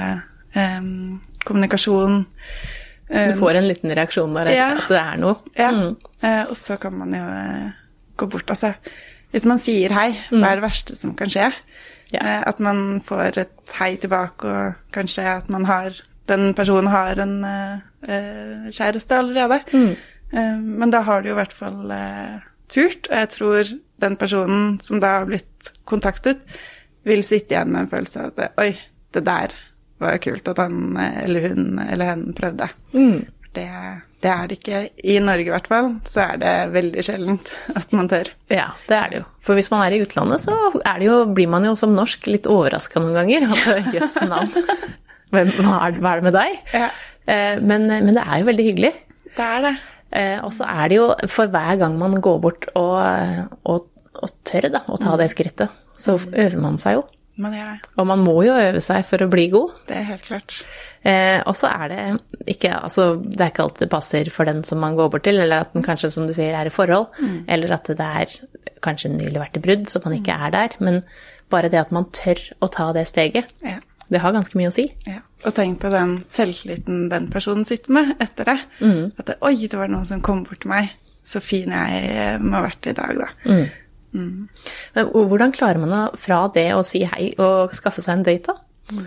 um, 0.55 1.19
kommunikasjon. 1.47 2.23
kommunikasjon. 2.27 3.33
Du 3.33 3.39
får 3.39 3.55
en 3.55 3.67
liten 3.69 3.93
reaksjon 3.95 4.33
der, 4.35 4.49
Ja. 4.51 4.69
at 4.75 4.89
det 4.91 4.99
er 4.99 5.17
noe. 5.21 5.35
Ja, 5.57 5.71
Mm. 5.71 5.95
Uh, 6.23 6.49
og 6.49 6.55
så 6.57 6.77
kan 6.81 6.93
man 6.97 7.13
jo 7.13 7.23
uh, 7.23 7.71
gå 8.17 8.25
bort. 8.29 8.49
Altså, 8.49 8.73
hvis 9.31 9.45
man 9.45 9.59
sier 9.59 9.93
hei, 9.93 10.09
hva 10.31 10.51
er 10.51 10.55
det 10.59 10.63
verste 10.65 10.95
som 10.97 11.13
kan 11.15 11.29
skje? 11.29 11.47
Mm. 11.51 12.11
Ja. 12.13 12.19
Uh, 12.23 12.43
at 12.47 12.59
man 12.63 13.01
får 13.05 13.37
et 13.37 13.73
hei 13.79 13.95
tilbake, 13.97 14.43
og 14.47 14.75
kanskje 14.95 15.25
at 15.37 15.49
man 15.49 15.65
har 15.65 15.91
Den 16.27 16.53
personen 16.53 16.89
har 16.91 17.15
en 17.23 17.37
eh, 17.47 17.77
eh, 18.03 18.65
kjæreste 18.75 19.15
allerede. 19.15 19.61
Mm. 19.71 19.93
Eh, 20.33 20.57
men 20.59 20.89
da 20.91 20.99
har 21.07 21.21
du 21.21 21.29
jo 21.29 21.35
i 21.35 21.37
hvert 21.39 21.53
fall 21.55 21.89
eh, 21.95 22.41
turt, 22.67 23.07
og 23.07 23.15
jeg 23.15 23.29
tror 23.29 23.69
den 24.03 24.17
personen 24.19 24.73
som 24.83 24.99
da 24.99 25.07
har 25.21 25.25
blitt 25.29 25.69
kontaktet, 25.87 26.41
vil 27.07 27.23
sitte 27.25 27.55
igjen 27.55 27.71
med 27.73 27.85
en 27.85 27.91
følelse 27.93 28.25
av 28.27 28.43
at 28.43 28.59
oi, 28.63 28.71
det 29.15 29.23
der 29.27 29.55
var 30.01 30.13
jo 30.17 30.23
kult 30.27 30.51
at 30.51 30.59
han 30.61 30.75
eller 30.99 31.47
hun 31.49 31.79
eller 31.81 32.11
hen 32.11 32.25
prøvde. 32.37 32.67
Mm. 32.93 33.23
Det, 33.57 33.63
det 34.21 34.29
er 34.29 34.49
det 34.51 34.57
ikke. 34.59 34.81
I 35.09 35.15
Norge 35.25 35.47
i 35.47 35.53
hvert 35.55 35.69
fall, 35.71 35.87
så 36.05 36.19
er 36.27 36.41
det 36.43 36.51
veldig 36.75 37.05
sjeldent 37.07 37.53
at 37.73 37.95
man 37.97 38.09
tør. 38.11 38.29
Ja, 38.53 38.67
det 38.91 38.97
er 38.99 39.09
det 39.15 39.21
jo. 39.23 39.25
For 39.47 39.57
hvis 39.57 39.71
man 39.73 39.81
er 39.87 39.95
i 39.97 40.01
utlandet, 40.05 40.43
så 40.45 40.53
er 40.83 40.99
det 41.01 41.07
jo, 41.07 41.15
blir 41.33 41.49
man 41.49 41.65
jo 41.65 41.73
som 41.79 41.95
norsk 41.97 42.29
litt 42.29 42.45
overraska 42.51 43.01
noen 43.01 43.17
ganger. 43.17 43.47
At 43.73 43.89
jøss 43.97 44.13
navn, 44.29 44.53
hva 45.33 45.41
er, 45.41 45.97
hva 45.97 46.11
er 46.13 46.21
det 46.21 46.27
med 46.29 46.37
deg? 46.37 46.59
Ja. 46.77 46.89
Eh, 47.27 47.57
Men, 47.65 47.87
men 47.89 48.13
det 48.13 48.21
er 48.27 48.43
jo 48.43 48.49
veldig 48.51 48.67
hyggelig. 48.69 48.93
Det 49.33 49.47
er 49.49 49.65
det. 49.65 49.73
Eh, 50.21 50.37
Og 50.45 50.53
så 50.55 50.69
er 50.69 50.93
det 50.93 50.99
jo 51.01 51.07
for 51.33 51.49
hver 51.51 51.81
gang 51.81 51.97
man 51.99 52.19
går 52.23 52.37
bort 52.45 52.69
og, 52.77 53.01
og, 53.67 53.89
og 54.21 54.37
tør 54.47 54.69
da, 54.77 54.83
å 54.93 55.01
ta 55.01 55.17
det 55.19 55.31
skrittet, 55.33 55.73
så 55.97 56.17
øver 56.31 56.59
man 56.61 56.77
seg 56.81 56.99
jo. 56.99 57.05
Man. 57.37 57.53
Og 58.01 58.07
man 58.09 58.23
må 58.25 58.33
jo 58.47 58.55
øve 58.57 58.79
seg 58.81 59.03
for 59.05 59.21
å 59.21 59.27
bli 59.29 59.43
god. 59.53 59.75
Det 59.85 59.93
er 59.99 60.07
helt 60.07 60.23
klart. 60.25 60.55
Eh, 61.05 61.37
og 61.45 61.53
så 61.55 61.69
er 61.69 61.91
det 61.91 61.99
ikke 62.49 62.71
altså, 62.79 63.03
Det 63.21 63.37
er 63.45 63.51
ikke 63.51 63.61
alltid 63.67 63.83
det 63.85 63.89
passer 63.91 64.31
for 64.33 64.49
den 64.49 64.63
som 64.65 64.79
man 64.81 64.95
går 64.97 65.11
bort 65.13 65.23
til, 65.27 65.37
eller 65.43 65.61
at 65.67 65.75
den 65.75 65.85
kanskje, 65.85 66.09
som 66.15 66.25
du 66.25 66.33
sier, 66.33 66.55
er 66.57 66.65
i 66.65 66.73
forhold, 66.73 67.11
eller 67.47 67.75
at 67.77 67.85
det 67.93 67.99
er 68.07 68.33
kanskje 68.81 69.11
nylig 69.13 69.37
vært 69.37 69.59
i 69.61 69.63
brudd, 69.67 69.85
så 69.89 70.01
man 70.03 70.17
ikke 70.17 70.33
er 70.47 70.55
der. 70.57 70.79
Men 70.81 71.03
bare 71.53 71.69
det 71.69 71.79
at 71.83 71.93
man 71.93 72.09
tør 72.09 72.41
å 72.59 72.71
ta 72.73 72.89
det 72.97 73.05
steget, 73.07 73.53
Ja. 73.63 73.77
det 74.09 74.19
har 74.25 74.33
ganske 74.33 74.57
mye 74.57 74.71
å 74.73 74.73
si. 74.73 74.87
ja. 75.05 75.21
Og 75.45 75.53
tenk 75.53 75.77
deg 75.83 75.91
den 75.93 76.23
selvtilliten 76.25 77.03
den 77.11 77.27
personen 77.29 77.63
sitter 77.69 77.93
med 77.93 78.15
etter 78.19 78.49
det. 78.49 78.57
At 79.19 79.25
det, 79.29 79.35
oi, 79.45 79.53
det 79.69 79.77
var 79.77 79.87
noen 79.93 80.05
som 80.09 80.19
kom 80.25 80.41
bort 80.43 80.63
til 80.65 80.71
meg. 80.73 80.89
Så 81.23 81.39
fin 81.45 81.69
jeg 81.69 82.39
må 82.41 82.57
ha 82.57 82.63
vært 82.65 82.87
i 82.89 82.95
dag, 82.97 83.13
da. 83.21 83.27
Men 84.15 85.11
hvordan 85.11 85.53
klarer 85.55 85.81
man 85.81 85.93
å, 85.93 86.03
fra 86.19 86.45
det 86.53 86.69
å 86.75 86.83
si 86.87 87.03
hei 87.05 87.31
og 87.41 87.75
skaffe 87.75 88.03
seg 88.03 88.17
en 88.17 88.27
date, 88.27 88.53
da? 88.53 89.01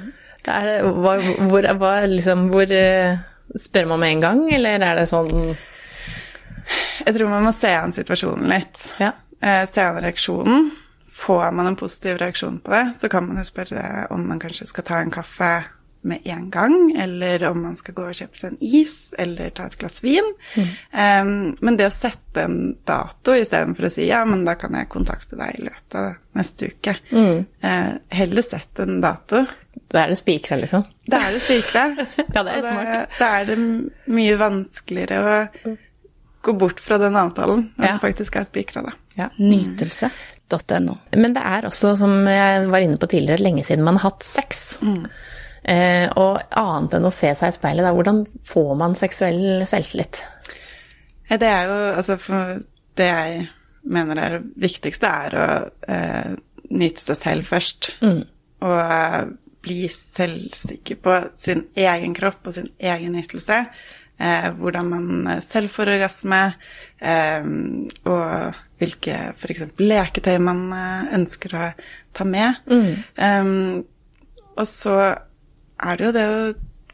Er 0.50 0.66
det, 0.66 0.76
hva, 0.96 1.16
hvor, 1.50 1.66
hva, 1.80 1.94
liksom, 2.08 2.46
hvor 2.52 2.70
eh, 2.72 3.18
Spør 3.58 3.88
man 3.90 4.00
med 4.00 4.14
en 4.14 4.22
gang, 4.22 4.42
eller 4.54 4.82
er 4.86 5.00
det 5.00 5.08
sånn 5.10 5.50
Jeg 7.02 7.14
tror 7.16 7.32
man 7.32 7.48
må 7.48 7.52
se 7.56 7.72
an 7.74 7.92
situasjonen 7.92 8.46
litt. 8.52 8.84
Ja. 9.02 9.10
Eh, 9.42 9.64
se 9.66 9.82
an 9.82 9.98
reaksjonen. 10.04 10.70
Får 11.20 11.50
man 11.52 11.72
en 11.72 11.76
positiv 11.76 12.20
reaksjon 12.20 12.60
på 12.64 12.72
det, 12.72 12.84
så 12.96 13.10
kan 13.12 13.26
man 13.26 13.40
jo 13.40 13.44
spørre 13.44 14.06
om 14.14 14.22
man 14.30 14.40
kanskje 14.40 14.68
skal 14.70 14.86
ta 14.86 15.00
en 15.02 15.10
kaffe 15.12 15.50
med 16.02 16.20
en 16.24 16.46
gang, 16.50 16.74
eller 16.96 17.42
om 17.50 17.62
man 17.62 17.76
skal 17.76 17.94
gå 17.94 18.06
og 18.08 18.14
kjøpe 18.16 18.38
seg 18.38 18.54
en 18.54 18.62
is, 18.64 18.94
eller 19.20 19.50
ta 19.52 19.66
et 19.68 19.76
glass 19.80 19.98
vin. 20.02 20.24
Um, 20.56 21.32
men 21.60 21.76
det 21.76 21.90
å 21.90 21.92
sette 21.92 22.44
en 22.46 22.76
dato 22.88 23.34
istedenfor 23.36 23.84
å 23.88 23.90
si 23.92 24.06
ja, 24.08 24.22
men 24.24 24.46
da 24.46 24.54
kan 24.56 24.72
jeg 24.78 24.88
kontakte 24.92 25.36
deg 25.36 25.58
i 25.58 25.66
løpet 25.66 25.98
av 26.00 26.14
neste 26.38 26.70
uke. 26.72 26.94
Eh, 27.12 27.90
heller 28.16 28.46
sett 28.46 28.80
en 28.80 29.00
dato. 29.04 29.42
Da 29.90 30.04
er 30.06 30.14
det 30.14 30.18
spikra, 30.22 30.56
liksom? 30.62 30.84
Da 31.10 31.20
er 31.28 31.36
det 31.36 31.42
spikra. 31.44 31.84
Ja, 32.34 32.42
det 32.46 32.56
er 32.56 32.64
smart. 32.64 33.18
Da 33.20 33.28
er 33.40 33.50
det 33.50 33.58
mye 34.10 34.36
vanskeligere 34.40 35.20
å 35.66 35.76
gå 36.46 36.54
bort 36.56 36.80
fra 36.80 36.96
den 37.02 37.18
avtalen 37.20 37.66
når 37.76 37.84
Ja. 37.84 37.90
den 37.92 38.00
faktisk 38.06 38.36
er 38.40 38.46
spikra, 38.48 38.82
da. 38.86 38.92
Ja. 39.18 39.26
Nytelse.no. 39.36 40.96
Men 41.12 41.34
det 41.36 41.42
er 41.44 41.66
også, 41.68 41.92
som 42.00 42.14
jeg 42.30 42.66
var 42.72 42.80
inne 42.86 42.96
på 42.96 43.08
tidligere, 43.10 43.42
lenge 43.44 43.64
siden 43.66 43.84
man 43.84 43.98
har 44.00 44.10
hatt 44.10 44.24
sex. 44.26 44.78
Eh, 44.82 45.04
og 45.60 46.38
annet 46.56 46.94
enn 46.96 47.06
å 47.06 47.12
se 47.12 47.30
seg 47.36 47.52
i 47.52 47.56
speilet, 47.56 47.84
da, 47.84 47.92
hvordan 47.94 48.22
får 48.48 48.70
man 48.80 48.94
seksuell 48.98 49.64
selvtillit? 49.68 50.22
Det 51.30 51.46
er 51.46 51.68
jo 51.68 51.74
altså 51.94 52.16
Det 52.96 53.06
jeg 53.06 53.48
mener 53.82 54.18
er 54.18 54.38
det 54.38 54.40
viktigste, 54.60 55.06
er 55.06 55.36
å 55.36 55.46
eh, 55.88 56.32
nyte 56.76 57.00
seg 57.00 57.18
selv 57.18 57.48
først. 57.48 57.92
Og 58.66 58.76
eh, 58.80 59.22
bli 59.64 59.78
selvsikker 59.92 61.00
på 61.04 61.16
sin 61.38 61.66
egen 61.78 62.16
kropp 62.16 62.50
og 62.50 62.56
sin 62.56 62.68
egen 62.76 63.16
ytelse. 63.20 63.62
Eh, 64.20 64.50
hvordan 64.58 64.90
man 64.90 65.30
eh, 65.36 65.40
selv 65.44 65.72
får 65.72 65.94
orgasme, 65.94 66.42
eh, 67.00 67.48
og 68.04 68.60
hvilke 68.80 69.16
f.eks. 69.36 69.64
leketøy 69.80 70.36
man 70.44 70.66
eh, 70.76 71.14
ønsker 71.20 71.56
å 71.56 71.70
ta 72.16 72.28
med. 72.28 72.60
Eh, 73.16 73.50
og 74.60 74.68
så 74.68 74.98
er 75.82 75.96
det 76.00 76.06
jo 76.06 76.12
det 76.16 76.24
å 76.28 76.40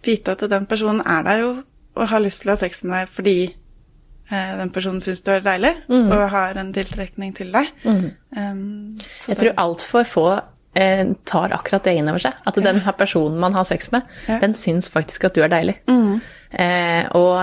vite 0.06 0.34
at 0.36 0.44
den 0.50 0.66
personen 0.70 1.02
er 1.06 1.22
der 1.26 1.40
jo 1.42 1.52
og 1.96 2.08
har 2.10 2.20
lyst 2.20 2.42
til 2.42 2.50
å 2.50 2.54
ha 2.54 2.60
sex 2.60 2.82
med 2.84 2.92
deg 2.98 3.08
fordi 3.16 3.36
eh, 4.30 4.52
den 4.60 4.70
personen 4.74 5.00
syns 5.00 5.22
du 5.24 5.30
er 5.32 5.40
deilig 5.46 5.72
og 5.88 6.26
har 6.34 6.58
en 6.60 6.72
tiltrekning 6.76 7.32
til 7.38 7.50
deg. 7.54 7.70
Um, 8.36 8.96
så 9.22 9.32
Jeg 9.32 9.38
tror 9.40 9.56
altfor 9.64 10.04
få 10.04 10.26
eh, 10.76 11.06
tar 11.24 11.54
akkurat 11.56 11.84
det 11.88 11.94
inn 11.96 12.10
over 12.12 12.20
seg. 12.26 12.36
At 12.46 12.58
den 12.60 12.82
her 12.84 12.92
personen 12.98 13.38
man 13.40 13.54
har 13.56 13.64
sex 13.64 13.88
med, 13.94 14.02
Ja. 14.28 14.38
den 14.44 14.52
syns 14.54 14.90
faktisk 14.92 15.24
at 15.24 15.34
du 15.34 15.40
er 15.42 15.48
deilig. 15.48 15.78
Eh, 16.56 17.08
og, 17.16 17.40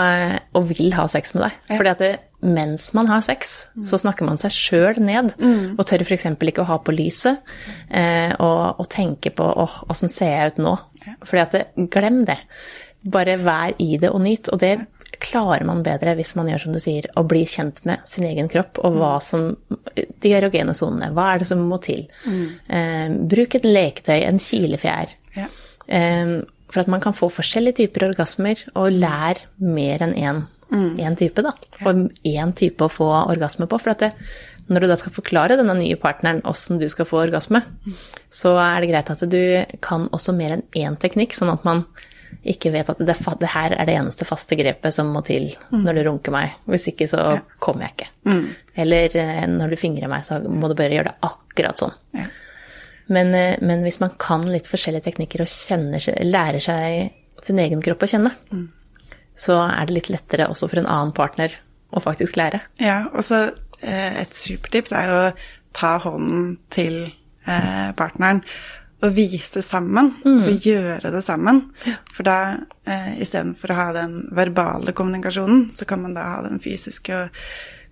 og 0.54 0.70
vil 0.70 0.94
ha 0.96 1.08
sex 1.12 1.34
med 1.36 1.44
deg. 1.48 1.58
Fordi 1.74 1.90
at 1.92 2.00
det, 2.06 2.12
mens 2.44 2.90
man 2.94 3.08
har 3.08 3.22
sex, 3.26 3.68
så 3.86 3.98
snakker 4.00 4.26
man 4.28 4.38
seg 4.42 4.52
sjøl 4.54 5.00
ned. 5.02 5.34
Og 5.78 5.84
tør 5.88 6.04
f.eks. 6.06 6.26
ikke 6.30 6.62
å 6.64 6.70
ha 6.70 6.78
på 6.84 6.94
lyset. 6.96 7.42
Eh, 7.90 8.34
og, 8.38 8.80
og 8.84 8.90
tenke 8.92 9.32
på 9.36 9.44
åh, 9.66 9.76
åssen 9.92 10.12
ser 10.12 10.34
jeg 10.38 10.54
ut 10.56 10.62
nå? 10.66 10.76
Fordi 11.24 11.44
at 11.44 11.56
det, 11.56 11.64
glem 11.94 12.24
det. 12.30 12.40
Bare 13.14 13.38
vær 13.42 13.76
i 13.84 13.98
det 14.02 14.12
og 14.14 14.24
nyt. 14.24 14.50
Og 14.54 14.62
det 14.62 14.76
klarer 15.24 15.66
man 15.68 15.84
bedre 15.86 16.16
hvis 16.18 16.34
man 16.36 16.50
gjør 16.52 16.66
som 16.66 16.76
du 16.76 16.82
sier, 16.84 17.08
å 17.20 17.26
bli 17.28 17.44
kjent 17.48 17.84
med 17.88 18.04
sin 18.10 18.26
egen 18.28 18.50
kropp 18.52 18.82
og 18.84 18.98
hva 19.00 19.14
som 19.24 19.54
De 19.94 20.32
erogene 20.34 20.76
sonene. 20.76 21.12
Hva 21.16 21.34
er 21.34 21.44
det 21.44 21.50
som 21.50 21.62
må 21.68 21.80
til? 21.84 22.08
Eh, 22.68 23.14
bruk 23.30 23.60
et 23.60 23.68
leketøy, 23.68 24.24
en 24.24 24.42
kilefjær. 24.42 25.14
Ja. 25.38 25.48
Eh, 25.88 26.42
for 26.74 26.82
at 26.82 26.90
man 26.90 27.04
kan 27.04 27.14
få 27.14 27.30
forskjellige 27.30 27.84
typer 27.84 28.08
orgasmer, 28.08 28.64
og 28.74 28.96
lær 28.98 29.44
mer 29.62 30.08
enn 30.08 30.18
én 30.18 30.44
én 30.74 31.16
type, 31.16 31.42
da. 31.46 31.54
Og 31.86 32.08
én 32.26 32.54
type 32.58 32.82
å 32.82 32.92
få 32.92 33.06
orgasme 33.30 33.68
på. 33.70 33.80
For 33.82 33.94
at 33.94 34.00
det, 34.00 34.12
når 34.72 34.84
du 34.84 34.88
da 34.92 34.98
skal 35.00 35.16
forklare 35.16 35.58
denne 35.60 35.76
nye 35.78 35.98
partneren 36.00 36.42
åssen 36.48 36.80
du 36.80 36.88
skal 36.92 37.08
få 37.10 37.20
orgasme, 37.26 37.64
så 38.32 38.56
er 38.62 38.82
det 38.82 38.92
greit 38.94 39.12
at 39.14 39.24
du 39.30 39.44
kan 39.84 40.08
også 40.16 40.36
mer 40.38 40.58
enn 40.58 40.66
én 40.80 41.00
teknikk, 41.00 41.36
sånn 41.36 41.52
at 41.54 41.66
man 41.68 41.84
ikke 42.50 42.72
vet 42.74 42.90
at 42.90 43.00
det, 43.00 43.16
det 43.40 43.50
her 43.54 43.76
er 43.78 43.88
det 43.88 43.96
eneste 43.96 44.26
faste 44.28 44.58
grepet 44.60 44.96
som 44.96 45.12
må 45.14 45.22
til 45.26 45.52
når 45.72 46.00
du 46.00 46.04
runker 46.08 46.34
meg. 46.34 46.56
Hvis 46.70 46.90
ikke 46.92 47.08
så 47.12 47.22
kommer 47.64 47.88
jeg 47.88 47.96
ikke. 47.96 48.10
Eller 48.84 49.18
eh, 49.20 49.44
når 49.52 49.74
du 49.74 49.80
fingrer 49.80 50.12
meg, 50.12 50.26
så 50.28 50.40
må 50.42 50.70
du 50.72 50.76
bare 50.80 50.96
gjøre 50.98 51.12
det 51.12 51.30
akkurat 51.30 51.84
sånn. 51.84 51.94
Ja. 52.18 52.26
Men, 53.14 53.34
eh, 53.38 53.60
men 53.62 53.84
hvis 53.86 54.00
man 54.02 54.16
kan 54.20 54.46
litt 54.50 54.70
forskjellige 54.72 55.08
teknikker 55.10 55.44
og 55.46 55.52
kjenner, 55.52 56.08
lærer 56.26 56.64
seg 56.64 57.46
sin 57.46 57.60
egen 57.62 57.84
kropp 57.84 58.06
å 58.06 58.10
kjenne, 58.10 58.34
så 59.36 59.60
er 59.68 59.88
det 59.88 59.98
litt 59.98 60.12
lettere 60.14 60.50
også 60.52 60.70
for 60.72 60.82
en 60.82 60.90
annen 60.90 61.14
partner 61.16 61.56
å 61.94 62.02
faktisk 62.04 62.38
lære. 62.40 62.64
Ja, 62.82 63.04
og 63.14 63.26
så 63.28 63.46
et 64.24 64.38
supertips 64.38 64.96
er 64.96 65.10
jo 65.10 65.20
å 65.20 65.34
ta 65.74 65.98
hånden 66.04 66.56
til 66.74 67.04
eh, 67.06 67.92
partneren 67.98 68.44
og 69.04 69.12
vise 69.18 69.62
sammen. 69.66 70.14
Så 70.44 70.56
gjøre 70.64 71.12
det 71.12 71.24
sammen. 71.26 71.66
For 72.16 72.24
da, 72.24 72.56
eh, 72.88 73.20
istedenfor 73.22 73.74
å 73.74 73.80
ha 73.80 73.88
den 73.94 74.30
verbale 74.32 74.94
kommunikasjonen, 74.96 75.70
så 75.74 75.86
kan 75.86 76.02
man 76.02 76.14
da 76.14 76.24
ha 76.36 76.42
den 76.46 76.60
fysiske 76.64 77.30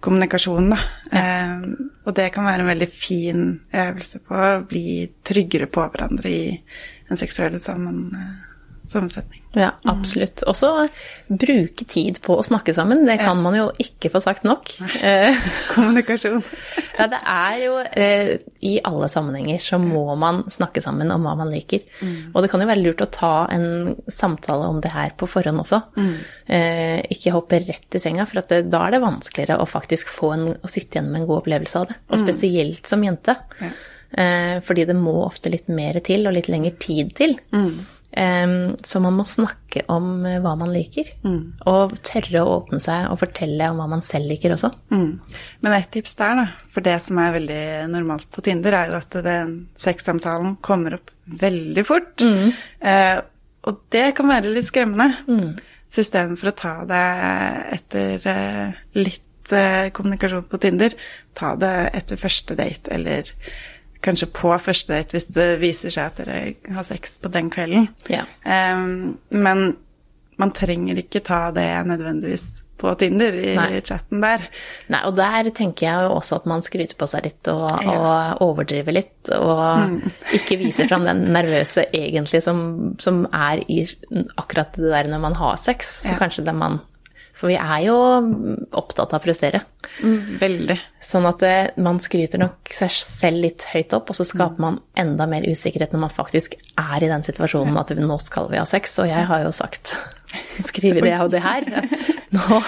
kommunikasjonen, 0.01 0.69
da. 0.69 0.79
Eh, 1.11 1.61
og 2.05 2.15
det 2.15 2.31
kan 2.33 2.45
være 2.45 2.63
en 2.63 2.71
veldig 2.71 2.89
fin 2.89 3.59
øvelse 3.73 4.19
på 4.25 4.35
å 4.35 4.67
bli 4.67 5.11
tryggere 5.23 5.67
på 5.67 5.83
hverandre 5.91 6.29
i 6.29 6.61
en 7.09 7.17
seksuell 7.17 7.59
sammen, 7.59 8.15
eh, 8.15 8.50
sammensetning. 8.91 9.41
Ja, 9.57 9.71
absolutt. 9.89 10.43
Også 10.47 10.69
bruke 11.27 11.85
tid 11.89 12.19
på 12.23 12.37
å 12.39 12.43
snakke 12.45 12.73
sammen. 12.75 13.05
Det 13.07 13.17
kan 13.21 13.39
man 13.43 13.55
jo 13.57 13.69
ikke 13.81 14.11
få 14.13 14.21
sagt 14.23 14.47
nok. 14.47 14.73
Eh, 15.01 15.33
Kommunikasjon. 15.71 16.43
Ja, 16.97 17.07
det 17.09 17.17
er 17.25 17.55
jo 17.63 17.77
eh, 17.81 18.31
I 18.67 18.73
alle 18.85 19.07
sammenhenger 19.09 19.61
så 19.63 19.79
må 19.81 20.03
man 20.19 20.43
snakke 20.51 20.83
sammen 20.83 21.09
om 21.13 21.25
hva 21.25 21.33
man 21.39 21.49
liker. 21.49 21.81
Og 22.35 22.43
det 22.43 22.51
kan 22.51 22.61
jo 22.61 22.67
være 22.69 22.83
lurt 22.83 23.01
å 23.01 23.09
ta 23.09 23.31
en 23.53 23.95
samtale 24.11 24.67
om 24.69 24.81
det 24.83 24.91
her 24.93 25.15
på 25.17 25.29
forhånd 25.31 25.63
også. 25.63 25.79
Eh, 26.45 26.99
ikke 27.15 27.33
hoppe 27.33 27.61
rett 27.63 27.97
i 27.97 28.01
senga, 28.03 28.27
for 28.29 28.43
at 28.43 28.51
det, 28.53 28.61
da 28.71 28.83
er 28.85 28.97
det 28.97 29.01
vanskeligere 29.03 29.57
å 29.63 29.69
faktisk 29.69 30.11
få 30.13 30.33
en, 30.35 30.45
å 30.53 30.69
sitte 30.71 30.99
igjen 30.99 31.09
med 31.09 31.23
en 31.23 31.29
god 31.31 31.41
opplevelse 31.41 31.81
av 31.81 31.89
det. 31.89 31.97
Og 32.11 32.21
spesielt 32.21 32.91
som 32.91 33.07
jente. 33.07 33.37
Ja. 33.63 33.71
Eh, 34.11 34.57
fordi 34.67 34.85
det 34.89 34.97
må 34.99 35.15
ofte 35.23 35.51
litt 35.53 35.71
mer 35.71 35.97
til, 36.03 36.27
og 36.27 36.35
litt 36.35 36.51
lengre 36.51 36.75
tid 36.83 37.15
til. 37.17 37.37
Eh, 38.11 38.53
så 38.83 39.01
man 39.03 39.17
må 39.17 39.25
snakke 39.27 39.85
om 39.93 40.25
eh, 40.27 40.39
hva 40.43 40.53
man 40.59 40.73
liker. 40.73 41.09
Og 41.71 41.95
tørre 42.07 42.43
å 42.43 42.57
åpne 42.59 42.81
seg 42.83 43.09
og 43.11 43.21
fortelle 43.23 43.71
om 43.71 43.81
hva 43.81 43.87
man 43.95 44.05
selv 44.05 44.31
liker 44.31 44.55
også. 44.55 44.71
Mm. 44.93 45.09
Men 45.63 45.77
et 45.77 45.91
tips 45.93 46.17
der, 46.19 46.43
da, 46.43 46.45
for 46.73 46.85
det 46.85 46.97
som 47.05 47.19
er 47.23 47.35
veldig 47.39 47.63
normalt 47.93 48.29
på 48.33 48.43
Tinder, 48.45 48.77
er 48.77 48.91
jo 48.91 48.99
at 49.01 49.19
den 49.25 49.57
sexsamtalen 49.79 50.57
kommer 50.65 50.99
opp 50.99 51.11
veldig 51.41 51.85
fort. 51.87 52.23
Eh, 52.23 53.17
og 53.69 53.83
det 53.93 54.07
kan 54.17 54.29
være 54.31 54.53
litt 54.55 54.67
skremmende. 54.67 55.11
Så 55.91 56.05
istedenfor 56.05 56.51
å 56.51 56.55
ta 56.55 56.71
det 56.87 57.07
etter 57.75 58.23
uh, 58.23 58.77
litt 58.95 59.51
uh, 59.51 59.91
kommunikasjon 59.91 60.47
på 60.47 60.59
Tinder, 60.63 60.95
ta 61.35 61.51
det 61.59 61.73
etter 61.99 62.21
første 62.21 62.55
date, 62.55 62.93
eller 62.95 63.27
kanskje 64.01 64.27
på 64.33 64.51
første 64.61 64.93
date 64.95 65.15
hvis 65.15 65.29
det 65.35 65.47
viser 65.61 65.93
seg 65.93 66.09
at 66.11 66.19
dere 66.23 66.75
har 66.75 66.83
sex 66.87 67.17
på 67.21 67.29
den 67.33 67.49
kvelden. 67.53 67.87
Ja. 68.09 68.23
Um, 68.45 69.17
men 69.29 69.77
man 70.41 70.51
trenger 70.57 70.97
ikke 70.97 71.19
ta 71.21 71.51
det 71.53 71.67
nødvendigvis 71.85 72.63
på 72.81 72.95
Tinder 72.97 73.35
i 73.37 73.51
Nei. 73.53 73.81
chatten 73.85 74.23
der. 74.23 74.47
Nei, 74.89 75.01
og 75.05 75.13
der 75.19 75.51
tenker 75.53 75.85
jeg 75.85 76.07
jo 76.07 76.15
også 76.15 76.39
at 76.39 76.47
man 76.49 76.63
skryter 76.65 76.97
på 76.97 77.05
seg 77.11 77.27
litt 77.27 77.47
og, 77.53 77.67
Ja. 77.85 77.93
og 77.93 78.41
overdriver 78.47 78.95
litt, 78.95 79.29
og 79.37 80.01
ikke 80.37 80.57
viser 80.63 80.89
fram 80.89 81.05
den 81.05 81.27
nervøse 81.35 81.85
egentlig 81.93 82.41
som, 82.41 82.95
som 82.97 83.27
er 83.29 83.61
i 83.69 83.83
akkurat 84.41 84.73
det 84.81 84.89
der 84.89 85.11
når 85.13 85.21
man 85.29 85.37
har 85.37 85.61
sex. 85.61 85.99
Så 86.07 86.15
Ja. 86.15 86.17
kanskje 86.23 86.45
det 86.49 86.55
man 86.57 86.79
For 87.41 87.49
vi 87.49 87.57
er 87.57 87.87
jo 87.87 87.95
opptatt 88.77 89.15
av 89.15 89.17
å 89.17 89.23
prestere. 89.23 89.63
Mm, 90.05 90.37
veldig. 90.37 90.75
Sånn 91.01 91.25
at 91.25 91.39
det, 91.41 91.53
man 91.81 91.97
skryter 92.03 92.37
nok 92.37 92.69
seg 92.69 92.93
selv 92.93 93.41
litt 93.47 93.65
høyt 93.71 93.95
opp, 93.97 94.11
og 94.13 94.19
så 94.19 94.27
skaper 94.29 94.61
man 94.61 94.77
enda 95.01 95.25
mer 95.29 95.47
usikkerhet 95.49 95.95
når 95.95 96.03
man 96.03 96.13
faktisk 96.13 96.53
er 96.77 97.01
i 97.01 97.09
den 97.09 97.25
situasjonen 97.25 97.79
at 97.81 97.95
nå 97.97 98.19
skal 98.21 98.51
vi 98.51 98.61
ha 98.61 98.67
sex. 98.69 98.93
Og 99.01 99.09
jeg 99.09 99.25
har 99.31 99.41
jo 99.41 99.55
sagt 99.57 99.95
skrive 100.69 101.01
det 101.01 101.15
og 101.17 101.33
det 101.33 101.41
her. 101.41 101.65
Nå, 102.31 102.61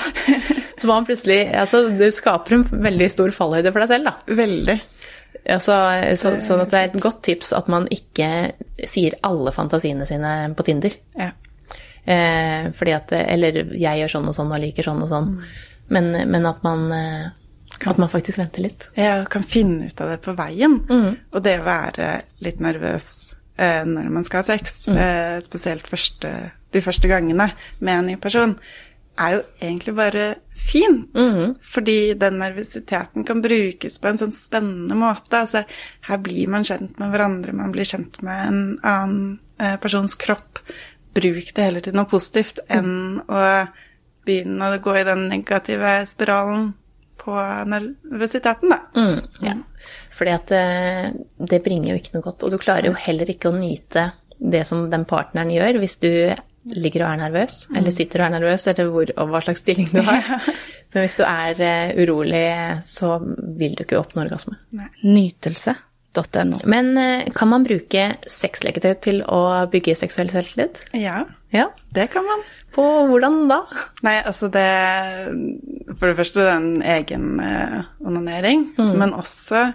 så 0.76 0.90
man 0.90 1.06
plutselig 1.08 1.46
Altså, 1.56 1.86
du 1.94 2.04
skaper 2.12 2.58
en 2.58 2.66
veldig 2.84 3.06
stor 3.14 3.32
fallhøyde 3.32 3.72
for 3.72 3.86
deg 3.86 3.94
selv, 3.94 4.10
da. 4.10 4.36
Veldig. 4.42 4.80
Altså, 5.54 5.78
så, 6.20 6.34
sånn 6.44 6.66
at 6.66 6.74
det 6.74 6.82
er 6.82 6.90
et 6.90 7.02
godt 7.04 7.22
tips 7.30 7.54
at 7.56 7.70
man 7.72 7.86
ikke 7.94 8.28
sier 8.90 9.16
alle 9.24 9.54
fantasiene 9.56 10.10
sine 10.10 10.34
på 10.58 10.66
Tinder. 10.66 10.98
Ja. 11.20 11.30
Eh, 12.06 12.72
fordi 12.76 12.92
at 12.92 13.14
Eller 13.16 13.62
jeg 13.80 14.02
gjør 14.02 14.12
sånn 14.18 14.28
og 14.28 14.36
sånn 14.36 14.52
og 14.52 14.60
liker 14.60 14.84
sånn 14.84 15.04
og 15.06 15.10
sånn. 15.12 15.30
Men, 15.94 16.12
men 16.32 16.46
at 16.50 16.64
man 16.66 16.92
eh, 16.92 17.30
at 17.84 17.98
man 17.98 18.12
faktisk 18.12 18.38
venter 18.40 18.64
litt. 18.68 18.88
Ja, 18.96 19.22
og 19.24 19.30
kan 19.34 19.44
finne 19.44 19.88
ut 19.90 20.02
av 20.04 20.14
det 20.14 20.20
på 20.24 20.36
veien. 20.38 20.80
Og 21.34 21.44
det 21.44 21.58
å 21.60 21.66
være 21.68 22.10
litt 22.46 22.62
nervøs 22.64 23.08
eh, 23.58 23.84
når 23.88 24.10
man 24.14 24.24
skal 24.28 24.44
ha 24.44 24.48
sex, 24.54 24.88
eh, 24.88 25.40
spesielt 25.46 25.90
første, 25.90 26.34
de 26.74 26.82
første 26.82 27.10
gangene 27.12 27.50
med 27.80 27.94
en 27.98 28.12
ny 28.12 28.16
person, 28.22 28.56
er 29.20 29.36
jo 29.36 29.42
egentlig 29.62 29.94
bare 29.98 30.24
fint. 30.58 31.12
Fordi 31.74 32.14
den 32.18 32.40
nervøsiteten 32.42 33.26
kan 33.28 33.44
brukes 33.44 34.00
på 34.02 34.10
en 34.10 34.18
sånn 34.22 34.34
spennende 34.34 34.96
måte. 34.98 35.44
Altså, 35.44 35.64
her 36.08 36.18
blir 36.24 36.50
man 36.50 36.66
kjent 36.66 36.98
med 37.02 37.14
hverandre, 37.14 37.54
man 37.54 37.74
blir 37.76 37.86
kjent 37.90 38.22
med 38.26 38.48
en 38.48 38.64
annen 38.82 39.40
eh, 39.60 39.76
persons 39.82 40.16
kropp. 40.16 40.64
Bruk 41.14 41.52
det 41.56 41.68
heller 41.68 41.84
til 41.86 41.98
noe 41.98 42.10
positivt 42.10 42.64
enn 42.72 43.22
å 43.28 43.42
begynne 44.24 44.70
å 44.72 44.80
gå 44.82 44.96
i 44.98 45.06
den 45.08 45.28
negative 45.32 45.98
spiralen 46.10 46.72
på 47.24 47.36
nervøsiteten, 47.70 48.72
da. 48.72 48.80
Mm, 48.98 49.20
ja. 49.46 49.54
Fordi 50.14 50.34
at 50.34 50.50
det, 50.52 50.64
det 51.52 51.62
bringer 51.64 51.94
jo 51.94 52.00
ikke 52.02 52.18
noe 52.18 52.26
godt. 52.26 52.44
Og 52.44 52.54
du 52.54 52.60
klarer 52.60 52.90
jo 52.90 52.98
heller 53.00 53.30
ikke 53.32 53.52
å 53.52 53.56
nyte 53.56 54.10
det 54.44 54.66
som 54.68 54.90
den 54.92 55.06
partneren 55.08 55.54
gjør, 55.54 55.80
hvis 55.84 56.00
du 56.04 56.12
ligger 56.74 57.04
og 57.04 57.10
er 57.14 57.22
nervøs, 57.26 57.58
eller 57.76 57.96
sitter 57.96 58.24
og 58.24 58.28
er 58.28 58.36
nervøs, 58.38 58.68
eller 58.72 58.92
hvor, 58.92 59.10
og 59.20 59.32
hva 59.32 59.42
slags 59.44 59.64
stilling 59.64 59.90
du 59.92 60.00
har. 60.04 60.24
Men 60.94 61.06
hvis 61.06 61.18
du 61.20 61.24
er 61.28 61.64
eh, 61.64 61.96
urolig, 62.04 62.46
så 62.88 63.18
vil 63.24 63.76
du 63.76 63.84
ikke 63.84 64.00
oppnå 64.00 64.24
orgasme. 64.26 64.60
Nytelse.no. 66.14 66.60
Men 66.70 66.98
eh, 66.98 67.24
kan 67.36 67.48
man 67.50 67.64
bruke 67.66 68.04
sexleketøy 68.30 68.94
til 69.02 69.22
å 69.26 69.40
bygge 69.72 69.96
seksuell 69.98 70.30
selvtillit? 70.30 70.84
Ja, 70.94 71.24
Ja. 71.54 71.68
det 71.94 72.08
kan 72.12 72.24
man. 72.26 72.42
På 72.74 72.84
hvordan 73.08 73.48
da? 73.48 73.60
Nei, 74.02 74.16
altså 74.26 74.48
det 74.50 74.66
For 76.00 76.08
det 76.10 76.18
første 76.18 76.46
den 76.48 76.82
egen 76.82 77.40
eh, 77.40 77.84
onanering, 78.02 78.72
men 78.78 79.14
også 79.14 79.74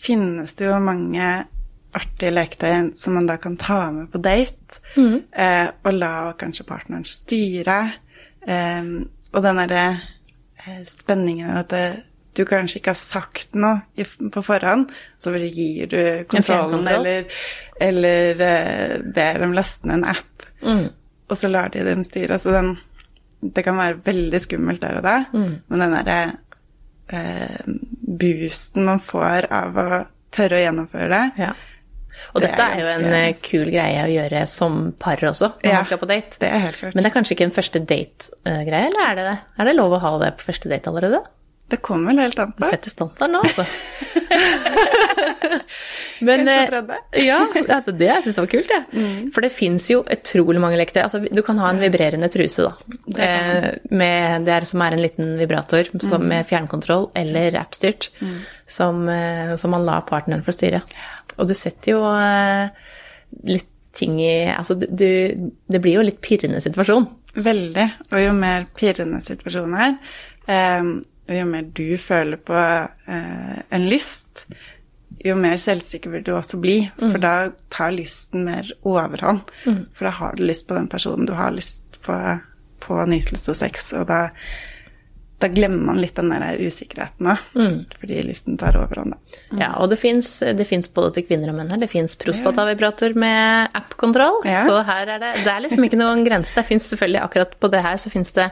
finnes 0.00 0.54
det 0.56 0.66
jo 0.68 0.78
mange 0.80 1.46
artige 1.92 2.30
leketøy 2.30 2.92
som 2.94 3.14
man 3.18 3.26
da 3.26 3.36
kan 3.36 3.56
ta 3.58 3.90
med 3.90 4.10
på 4.12 4.20
date, 4.22 4.78
eh, 4.96 5.66
og 5.84 5.92
la 5.92 6.32
kanskje 6.38 6.64
partneren 6.68 7.04
styre. 7.04 7.80
Eh, 8.46 8.82
og 9.34 9.42
den 9.42 9.58
derre 9.58 10.00
eh, 10.66 10.84
spenningen 10.86 11.50
at 11.58 11.68
det, 11.74 11.84
du 12.36 12.44
kanskje 12.46 12.78
ikke 12.80 12.92
har 12.94 13.00
sagt 13.00 13.54
noe 13.58 13.80
i, 13.98 14.04
på 14.04 14.42
forhånd, 14.46 14.90
så 15.18 15.32
bare 15.34 15.48
gir 15.50 15.86
du 15.90 16.00
kontrollen, 16.30 16.86
eller, 16.86 17.24
eller 17.80 18.34
uh, 18.44 18.98
ber 19.14 19.40
dem 19.42 19.52
laste 19.56 19.86
ned 19.90 20.00
en 20.02 20.04
app 20.16 20.46
Mm. 20.62 20.90
og 21.30 21.36
så 21.40 21.48
lar 21.48 21.70
de 21.72 21.80
dem 21.86 22.02
styre. 22.04 22.34
Altså 22.36 22.52
den 22.52 22.74
Det 23.40 23.62
kan 23.64 23.76
være 23.78 23.96
veldig 24.04 24.40
skummelt 24.44 24.82
der 24.82 24.98
og 24.98 25.02
da, 25.06 25.14
men 25.32 25.80
den 25.80 25.94
derre 25.96 26.18
uh, 27.12 27.62
boosten 28.20 28.84
man 28.84 29.00
får 29.00 29.48
av 29.50 29.78
å 29.80 29.88
tørre 30.30 30.58
å 30.60 30.64
gjennomføre 30.66 31.08
det 31.14 31.24
Ja. 31.40 31.54
Og 32.34 32.42
Det 32.42 32.50
dette 32.50 32.62
er 32.66 32.76
er 32.76 32.80
jo 32.82 32.88
en 33.06 33.14
eh, 33.16 33.34
kul 33.40 33.70
greie 33.72 34.02
å 34.04 34.10
gjøre 34.12 34.42
som 34.50 34.92
par 35.00 35.16
også, 35.24 35.52
når 35.62 35.70
Ja. 35.70 35.76
man 35.78 35.84
skal 35.88 35.98
på 36.02 36.06
date. 36.10 36.36
Det 36.42 36.48
er 36.52 36.58
helt 36.66 36.76
klart. 36.76 36.94
Men 36.94 37.04
det 37.04 37.10
er 37.10 37.14
kanskje 37.14 37.34
ikke 37.36 37.44
en 37.48 37.54
første 37.56 37.80
date-greie, 37.80 38.88
eller 38.90 39.04
er 39.06 39.14
det 39.16 39.24
det? 39.30 39.36
Er 39.58 39.64
det 39.70 39.76
lov 39.78 39.92
å 39.96 40.00
ha 40.02 40.10
det 40.18 40.36
på 40.36 40.44
første 40.50 40.68
date 40.68 40.90
allerede? 40.90 41.22
Det 41.70 41.78
kommer 41.84 42.10
vel 42.12 42.24
helt 42.24 42.38
an 42.42 42.52
på. 42.56 42.64
Du 42.64 42.68
setter 42.68 42.90
standarden 42.92 43.36
nå, 43.36 43.42
altså. 43.46 43.64
Men 46.26 46.48
eh, 46.50 46.74
ja, 47.24 47.38
det, 47.54 47.94
det 47.96 48.08
jeg 48.08 48.24
syns 48.26 48.40
var 48.42 48.48
kult, 48.52 48.72
jeg. 48.74 49.04
For 49.34 49.44
det 49.44 49.52
fins 49.54 49.86
jo 49.92 50.02
utrolig 50.02 50.60
mange 50.62 50.78
leketøy. 50.80 51.02
Altså, 51.04 51.22
du 51.24 51.42
kan 51.46 51.60
ha 51.62 51.70
en 51.72 51.80
vibrerende 51.82 52.28
truse, 52.32 52.66
da. 52.68 52.98
Det 53.06 53.30
Eh, 53.30 53.68
med, 53.90 54.46
det 54.46 54.54
er 54.54 54.66
som 54.68 54.82
er 54.84 54.96
en 54.96 55.02
liten 55.02 55.34
vibrator 55.38 55.88
som 56.04 56.24
med 56.26 56.46
fjernkontroll 56.48 57.08
eller 57.18 57.56
appstyrt, 57.60 58.10
som, 58.66 59.02
eh, 59.08 59.56
som 59.60 59.74
man 59.74 59.86
lar 59.86 60.06
partneren 60.08 60.44
få 60.46 60.54
styre. 60.54 60.82
Og 61.38 61.48
du 61.48 61.54
setter 61.56 61.94
jo 61.94 62.02
litt 63.46 63.68
ting 63.96 64.20
i 64.22 64.46
Altså, 64.52 64.76
du, 64.78 64.86
det 65.66 65.80
blir 65.82 65.98
jo 65.98 66.06
litt 66.06 66.20
pirrende 66.22 66.60
situasjon. 66.62 67.08
Veldig. 67.34 67.86
Og 68.10 68.18
jo 68.22 68.34
mer 68.36 68.66
pirrende 68.78 69.20
situasjonen 69.24 69.76
er, 69.86 69.96
og 71.30 71.36
jo 71.38 71.46
mer 71.46 71.68
du 71.78 71.86
føler 72.02 72.40
på 72.42 72.58
eh, 72.58 73.58
en 73.70 73.86
lyst, 73.86 74.48
jo 75.24 75.36
mer 75.38 75.60
selvsikker 75.60 76.10
vil 76.10 76.24
du 76.26 76.32
også 76.34 76.58
bli. 76.62 76.80
For 76.98 77.20
da 77.22 77.34
tar 77.72 77.94
lysten 77.94 78.46
mer 78.48 78.72
overhånd. 78.82 79.44
For 79.94 80.08
da 80.08 80.14
har 80.16 80.36
du 80.38 80.46
lyst 80.48 80.66
på 80.68 80.74
den 80.78 80.88
personen, 80.90 81.28
du 81.28 81.36
har 81.38 81.54
lyst 81.54 82.00
på, 82.02 82.16
på 82.82 82.98
nytelse 83.06 83.52
og 83.52 83.60
sex, 83.60 83.92
og 83.98 84.08
da, 84.08 84.20
da 85.40 85.50
glemmer 85.52 85.92
man 85.92 86.00
litt 86.00 86.16
den 86.16 86.32
der 86.32 86.58
usikkerheten 86.64 87.30
òg. 87.34 87.46
Fordi 88.00 88.22
lysten 88.26 88.58
tar 88.60 88.80
overhånd. 88.80 89.18
Ja, 89.60 89.74
og 89.78 89.92
det 89.92 90.00
fins 90.00 90.90
både 90.96 91.14
til 91.18 91.28
kvinner 91.28 91.52
og 91.52 91.60
menn 91.60 91.70
her. 91.70 91.84
Det 91.84 91.92
fins 91.92 92.16
prostatavibrator 92.18 93.14
med 93.14 93.76
app-kontroll. 93.76 94.40
Ja. 94.48 94.64
Så 94.66 94.82
her 94.88 95.14
er 95.18 95.22
det 95.22 95.34
Det 95.44 95.52
er 95.52 95.66
liksom 95.66 95.84
ikke 95.84 96.00
noen 96.00 96.24
grense. 96.26 96.56
Det 96.56 96.66
fins 96.66 96.88
selvfølgelig 96.90 97.22
akkurat 97.26 97.58
på 97.60 97.70
det 97.70 97.84
her 97.86 98.00
så 98.00 98.10
fins 98.10 98.32
det 98.40 98.50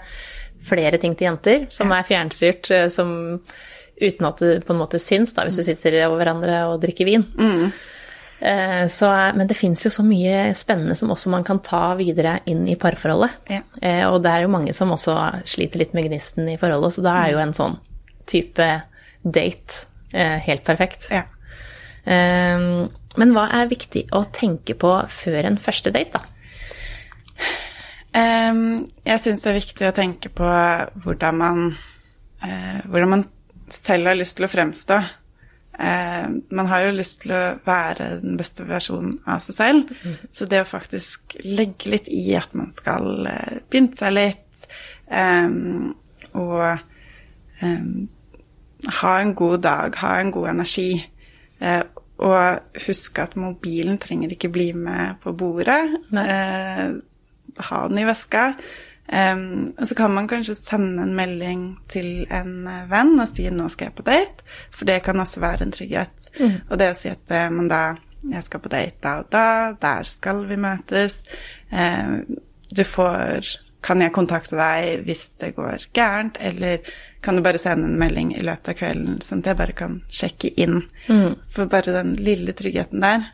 flere 0.64 0.98
ting 0.98 1.14
til 1.18 1.28
jenter 1.30 1.66
som 1.72 1.92
er 1.94 2.06
fjernstyrt, 2.08 2.70
eh, 2.74 2.88
som 2.92 3.12
uten 3.98 4.26
at 4.28 4.38
det 4.42 4.64
på 4.66 4.74
en 4.74 4.78
måte 4.80 5.00
syns, 5.02 5.32
da, 5.34 5.42
hvis 5.46 5.56
du 5.58 5.64
sitter 5.66 5.96
over 6.06 6.20
hverandre 6.20 6.58
og 6.70 6.80
drikker 6.82 7.08
vin. 7.08 7.24
Mm. 7.34 7.72
Så, 8.94 9.08
men 9.34 9.48
det 9.50 9.56
fins 9.58 9.82
jo 9.82 9.90
så 9.90 10.04
mye 10.06 10.52
spennende 10.54 10.94
som 10.94 11.10
også 11.10 11.32
man 11.32 11.42
kan 11.42 11.58
ta 11.66 11.96
videre 11.98 12.36
inn 12.46 12.60
i 12.70 12.76
parforholdet. 12.78 13.32
Ja. 13.50 13.64
Eh, 13.82 14.04
Og 14.06 14.20
det 14.22 14.30
er 14.30 14.44
jo 14.44 14.52
mange 14.54 14.70
som 14.78 14.92
også 14.94 15.16
sliter 15.42 15.82
litt 15.82 15.96
med 15.98 16.06
gnisten 16.06 16.46
i 16.52 16.54
forholdet, 16.60 16.94
så 16.94 17.02
da 17.02 17.16
er 17.24 17.32
jo 17.32 17.40
en 17.42 17.56
sånn 17.58 17.74
type 18.30 18.68
date 19.26 19.80
eh, 20.14 20.38
helt 20.46 20.62
perfekt. 20.62 21.08
Ja. 21.10 21.24
Eh, 22.06 22.86
Men 23.18 23.34
hva 23.34 23.48
er 23.58 23.72
viktig 23.74 24.04
å 24.14 24.22
tenke 24.30 24.78
på 24.78 24.94
før 25.10 25.50
en 25.50 25.58
første 25.58 25.90
date, 25.90 26.20
da? 26.22 27.50
Ehm, 28.18 28.88
jeg 29.07 29.22
syns 29.22 29.44
det 29.44 29.52
er 29.52 29.61
viktig 29.61 29.88
å 29.88 29.94
tenke 29.96 30.33
på 30.33 30.48
hvordan 31.04 31.38
man, 31.38 31.64
eh, 32.42 32.81
hvordan 32.88 33.14
man 33.14 33.24
selv 33.72 34.11
har 34.11 34.18
lyst 34.18 34.38
til 34.38 34.48
å 34.48 34.52
fremstå. 34.52 34.98
Ehm, 35.78 36.42
man 36.50 36.66
har 36.66 36.87
jo 36.87 36.96
lyst 36.96 37.22
til 37.22 37.37
å 37.37 37.42
være 37.66 38.20
den 38.24 38.38
beste 38.40 38.66
versjonen 38.66 39.20
av 39.26 39.44
seg 39.44 39.54
selv, 39.54 39.92
så 40.35 40.48
det 40.48 40.64
å 40.64 40.68
faktisk 40.68 41.37
legge 41.44 41.92
litt 41.92 42.09
i 42.11 42.35
at 42.35 42.54
man 42.59 42.72
skal 42.74 43.28
uh, 43.31 43.59
pynte 43.70 44.00
seg 44.00 44.16
litt, 44.16 44.64
ehm, 45.07 45.92
og 46.35 46.64
ha 49.02 49.20
en 49.20 49.35
god 49.35 49.62
dag, 49.62 49.94
ha 50.02 50.16
en 50.18 50.33
god 50.35 50.48
energi, 50.48 50.90
eh, 51.61 51.83
og 52.18 52.83
huske 52.87 53.22
at 53.22 53.37
mobilen 53.38 53.98
trenger 54.02 54.35
ikke 54.35 54.50
bli 54.50 54.72
med 54.74 55.20
på 55.22 55.33
bordet. 55.38 55.83
Nei. 56.14 56.26
Ha 57.58 57.86
den 57.88 57.98
i 57.98 58.06
veska. 58.08 58.52
Um, 59.08 59.72
og 59.80 59.86
så 59.88 59.94
kan 59.96 60.12
man 60.12 60.26
kanskje 60.28 60.52
sende 60.58 61.02
en 61.06 61.14
melding 61.16 61.62
til 61.88 62.26
en 62.28 62.66
eh, 62.68 62.82
venn 62.90 63.14
og 63.16 63.24
si 63.30 63.46
'nå 63.48 63.70
skal 63.72 63.88
jeg 63.88 63.94
på 63.96 64.04
date', 64.04 64.44
for 64.70 64.84
det 64.84 65.02
kan 65.02 65.20
også 65.20 65.40
være 65.40 65.64
en 65.64 65.72
trygghet. 65.72 66.28
Og 66.68 66.78
det 66.78 66.90
å 66.90 66.98
si 66.98 67.08
at 67.08 67.32
eh, 67.32 67.48
men 67.48 67.70
da 67.72 67.96
jeg 68.28 68.44
skal 68.44 68.60
på 68.60 68.68
date 68.68 69.00
da 69.00 69.14
og 69.22 69.30
da, 69.32 69.72
der 69.80 70.02
skal 70.04 70.44
vi 70.44 70.56
møtes. 70.56 71.24
Um, 71.72 72.36
du 72.76 72.84
får 72.84 73.56
Kan 73.80 74.02
jeg 74.02 74.12
kontakte 74.12 74.56
deg 74.58 75.04
hvis 75.06 75.28
det 75.38 75.54
går 75.54 75.84
gærent, 75.94 76.36
eller 76.40 76.78
kan 77.22 77.36
du 77.36 77.42
bare 77.42 77.58
sende 77.58 77.86
en 77.86 77.98
melding 77.98 78.32
i 78.36 78.42
løpet 78.42 78.68
av 78.68 78.74
kvelden, 78.74 79.20
sånn 79.22 79.38
at 79.38 79.46
jeg 79.46 79.56
bare 79.56 79.72
kan 79.72 80.02
sjekke 80.10 80.50
inn? 80.58 80.82
For 81.48 81.70
bare 81.70 81.94
den 81.94 82.16
lille 82.16 82.52
tryggheten 82.52 83.00
der 83.00 83.28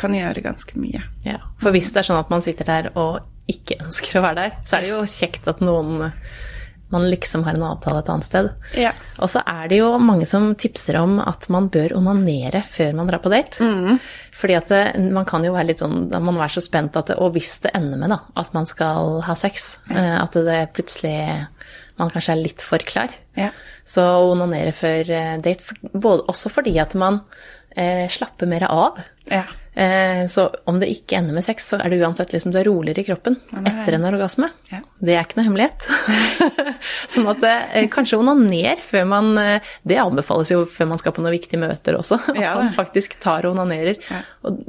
kan 0.00 0.14
gjøre 0.16 0.42
ganske 0.44 0.78
mye. 0.80 1.02
Ja, 1.26 1.38
For 1.60 1.74
hvis 1.74 1.92
det 1.92 2.02
er 2.02 2.08
sånn 2.08 2.22
at 2.22 2.30
man 2.32 2.44
sitter 2.44 2.66
der 2.66 2.92
og 2.98 3.20
ikke 3.50 3.80
ønsker 3.84 4.18
å 4.18 4.24
være 4.24 4.46
der, 4.46 4.62
så 4.64 4.78
er 4.78 4.86
det 4.86 4.94
jo 4.94 5.02
kjekt 5.08 5.50
at 5.50 5.64
noen 5.64 6.08
man 6.90 7.04
liksom 7.06 7.44
har 7.46 7.54
en 7.54 7.62
avtale 7.68 8.00
et 8.02 8.08
annet 8.10 8.26
sted. 8.26 8.48
Ja. 8.74 8.90
Og 9.22 9.30
så 9.30 9.44
er 9.46 9.68
det 9.70 9.76
jo 9.78 9.92
mange 10.02 10.26
som 10.26 10.48
tipser 10.58 10.98
om 10.98 11.20
at 11.22 11.46
man 11.52 11.68
bør 11.70 11.94
onanere 12.00 12.64
før 12.66 12.96
man 12.98 13.06
drar 13.06 13.22
på 13.22 13.30
date. 13.30 13.68
Fordi 14.34 14.56
at 14.58 14.72
det, 14.72 14.82
man 15.14 15.28
kan 15.28 15.46
jo 15.46 15.52
være 15.54 15.68
litt 15.68 15.84
sånn, 15.84 16.08
da 16.10 16.18
må 16.18 16.32
man 16.32 16.42
være 16.42 16.56
så 16.56 16.64
spent 16.66 16.98
at 16.98 17.12
det, 17.12 17.18
Og 17.22 17.36
hvis 17.36 17.60
det 17.62 17.70
ender 17.78 18.00
med 18.00 18.10
da, 18.10 18.18
at 18.42 18.50
man 18.56 18.66
skal 18.66 19.20
ha 19.22 19.38
sex, 19.38 19.76
ja. 19.86 20.24
at 20.24 20.34
det 20.34 20.58
plutselig 20.74 21.46
man 22.00 22.10
kanskje 22.10 22.34
er 22.34 22.42
litt 22.42 22.64
for 22.64 22.82
klar. 22.82 23.14
Ja. 23.38 23.52
Så 23.86 24.02
onanere 24.32 24.72
før 24.74 25.14
eh, 25.14 25.34
date, 25.44 25.66
for, 25.66 25.78
både, 25.92 26.26
også 26.32 26.50
fordi 26.50 26.74
at 26.82 26.96
man 26.98 27.20
eh, 27.76 28.06
slapper 28.10 28.50
mer 28.50 28.66
av. 28.70 29.00
Ja. 29.30 29.44
Eh, 29.74 30.26
så 30.26 30.48
om 30.64 30.80
det 30.80 30.90
ikke 30.90 31.16
ender 31.20 31.36
med 31.36 31.44
sex, 31.46 31.68
så 31.70 31.78
er 31.78 31.92
det 31.92 32.00
uansett 32.02 32.32
liksom 32.34 32.52
du 32.52 32.58
er 32.58 32.66
roligere 32.66 33.04
i 33.04 33.06
kroppen 33.06 33.36
Ja, 33.52 33.60
er 33.62 33.68
etter 33.70 33.96
en 33.96 34.06
orgasme. 34.08 34.50
Ja. 34.72 34.80
Det 34.98 35.14
er 35.14 35.22
ikke 35.22 35.38
noe 35.38 35.46
hemmelighet. 35.46 35.86
sånn 37.14 37.30
at 37.30 37.46
eh, 37.46 37.86
kanskje 37.92 38.18
onaner 38.18 38.82
før 38.82 39.06
man 39.08 39.30
eh, 39.38 39.70
Det 39.86 40.00
anbefales 40.02 40.50
jo 40.52 40.64
før 40.68 40.90
man 40.92 41.02
skal 41.02 41.14
på 41.14 41.22
noen 41.22 41.36
viktige 41.36 41.62
møter 41.62 41.98
også. 42.00 42.18
At 42.34 42.58
man 42.58 42.74
faktisk 42.76 43.20
tar 43.22 43.46
og 43.46 43.54
onanerer 43.54 44.00
og 44.48 44.64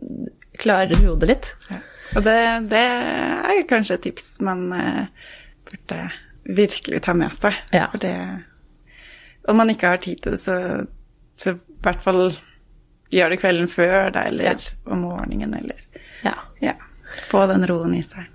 klarer 0.62 1.02
hodet 1.02 1.32
litt. 1.32 1.52
Ja. 1.72 1.82
Og 2.12 2.26
det, 2.28 2.38
det 2.72 2.84
er 2.84 3.66
kanskje 3.70 3.98
et 3.98 4.06
tips 4.06 4.30
man 4.44 4.68
eh, 4.76 5.28
burde 5.68 6.00
virkelig 6.46 7.02
ta 7.06 7.16
med 7.18 7.34
seg. 7.38 7.58
Ja. 7.74 7.88
For 7.94 8.04
det 8.04 8.16
Om 9.50 9.58
man 9.58 9.74
ikke 9.74 9.94
har 9.96 10.02
tid 10.04 10.22
til 10.22 10.36
det, 10.36 10.42
så, 10.44 10.86
så 11.40 11.56
i 11.56 11.60
hvert 11.82 12.04
fall 12.06 12.36
gjør 13.12 13.30
det 13.34 13.40
kvelden 13.42 13.68
før, 13.72 14.12
da, 14.16 14.26
eller 14.30 14.44
Ja. 14.54 14.56
om 14.92 15.02
morgenen, 15.08 15.54
eller 15.58 15.76
Ja. 16.24 16.36
Ja. 16.62 16.74
Få 17.28 17.46
den 17.50 17.66
roen 17.68 17.94
i 17.98 18.02
seg. 18.08 18.28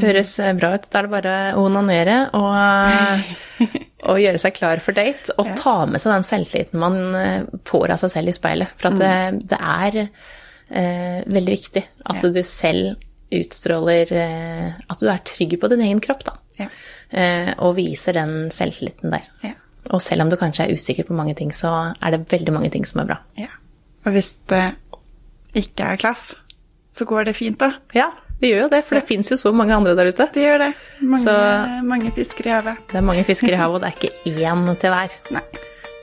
Høres 0.00 0.32
eh, 0.42 0.52
bra 0.58 0.72
ut. 0.74 0.86
Da 0.90 0.98
er 0.98 1.06
det 1.06 1.10
bare 1.12 1.34
å 1.54 1.64
onanere 1.68 2.14
og, 2.34 2.54
eh, 2.58 3.78
og 4.10 4.18
gjøre 4.18 4.40
seg 4.42 4.54
klar 4.56 4.80
for 4.82 4.96
date. 4.96 5.30
Og 5.38 5.52
ta 5.60 5.84
med 5.86 6.00
seg 6.02 6.14
den 6.16 6.26
selvtilliten 6.26 6.80
man 6.82 6.96
eh, 7.14 7.42
får 7.68 7.92
av 7.94 8.00
seg 8.02 8.10
selv 8.16 8.32
i 8.32 8.34
speilet. 8.34 8.72
For 8.80 8.96
det, 8.98 9.12
det 9.52 9.58
er 9.60 9.98
eh, 10.04 11.20
veldig 11.30 11.54
viktig 11.58 11.84
at 12.10 12.24
du 12.34 12.40
selv 12.42 12.96
utstråler 13.34 14.10
eh, 14.12 14.72
At 14.90 15.00
du 15.00 15.08
er 15.10 15.22
trygg 15.26 15.56
på 15.60 15.70
din 15.72 15.80
egen 15.86 16.00
kropp, 16.04 16.24
da. 16.26 16.34
Ja. 16.58 16.66
Eh, 17.14 17.52
og 17.62 17.76
viser 17.78 18.16
den 18.18 18.50
selvtilliten 18.54 19.14
der. 19.14 19.28
Ja. 19.44 19.54
Og 19.94 20.00
selv 20.02 20.24
om 20.24 20.30
du 20.32 20.36
kanskje 20.40 20.64
er 20.66 20.74
usikker 20.74 21.04
på 21.08 21.14
mange 21.18 21.34
ting, 21.38 21.50
så 21.54 21.70
er 22.00 22.14
det 22.16 22.24
veldig 22.32 22.54
mange 22.56 22.70
ting 22.72 22.86
som 22.88 23.02
er 23.04 23.12
bra. 23.12 23.20
ja. 23.38 23.50
Og 24.04 24.12
hvis 24.12 24.34
det 24.50 24.62
ikke 25.56 25.92
er 25.94 26.00
klaff, 26.00 26.32
så 26.92 27.06
går 27.08 27.30
det 27.30 27.36
fint, 27.38 27.58
da. 27.58 27.72
Ja, 27.96 28.10
det 28.40 28.50
gjør 28.50 28.64
jo 28.66 28.70
det, 28.74 28.82
for 28.86 28.98
det 28.98 29.06
fins 29.08 29.30
jo 29.32 29.38
så 29.40 29.52
mange 29.54 29.74
andre 29.74 29.94
der 29.98 30.10
ute. 30.12 30.26
Det 30.34 30.42
gjør 30.44 30.58
det. 30.66 30.72
Mange, 31.00 31.24
Så- 31.24 31.84
mange 31.86 32.10
fisker 32.14 32.46
i 32.46 32.50
havet. 32.54 32.76
Det 32.90 32.98
er 33.00 33.06
mange 33.06 33.24
fisker 33.24 33.52
i 33.54 33.56
havet, 33.58 33.74
og 33.76 33.80
det 33.80 33.92
er 33.92 33.96
ikke 33.98 34.42
én 34.44 34.66
til 34.82 34.90
hver. 34.90 35.14
Nei. 35.30 35.42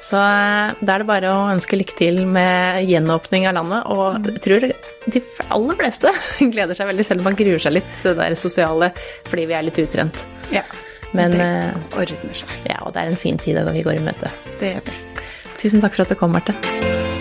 Så 0.01 0.17
eh, 0.17 0.73
da 0.81 0.95
er 0.95 1.03
det 1.03 1.07
bare 1.11 1.29
å 1.29 1.43
ønske 1.53 1.77
lykke 1.77 1.95
til 1.95 2.25
med 2.25 2.87
gjenåpning 2.89 3.45
av 3.47 3.53
landet. 3.53 3.85
Og 3.85 4.25
jeg 4.31 4.41
tror 4.41 4.65
de 5.13 5.21
aller 5.53 5.75
fleste 5.77 6.09
gleder 6.55 6.73
seg 6.73 6.89
veldig, 6.89 7.05
selv 7.05 7.21
om 7.21 7.29
man 7.29 7.37
gruer 7.37 7.61
seg 7.61 7.75
litt 7.77 7.91
til 8.01 8.15
det 8.15 8.23
der 8.23 8.33
sosiale 8.39 8.89
fordi 9.29 9.45
vi 9.45 9.53
er 9.53 9.67
litt 9.69 9.77
utrent. 9.77 10.25
Ja. 10.51 10.63
Men 11.13 11.31
det 11.37 11.45
eh, 11.45 11.97
ordner 12.01 12.33
seg. 12.33 12.49
ja, 12.65 12.81
og 12.81 12.93
det 12.95 13.03
er 13.03 13.13
en 13.13 13.21
fin 13.27 13.37
tid 13.37 13.61
da 13.61 13.69
vi 13.75 13.83
går 13.85 13.99
i 14.01 14.05
møte. 14.09 14.31
Det 14.59 14.73
gjør 14.73 14.85
vi. 14.89 14.97
Tusen 15.61 15.81
takk 15.85 15.93
for 15.93 16.07
at 16.07 16.15
du 16.15 16.15
kom, 16.17 16.31
Marte. 16.33 17.20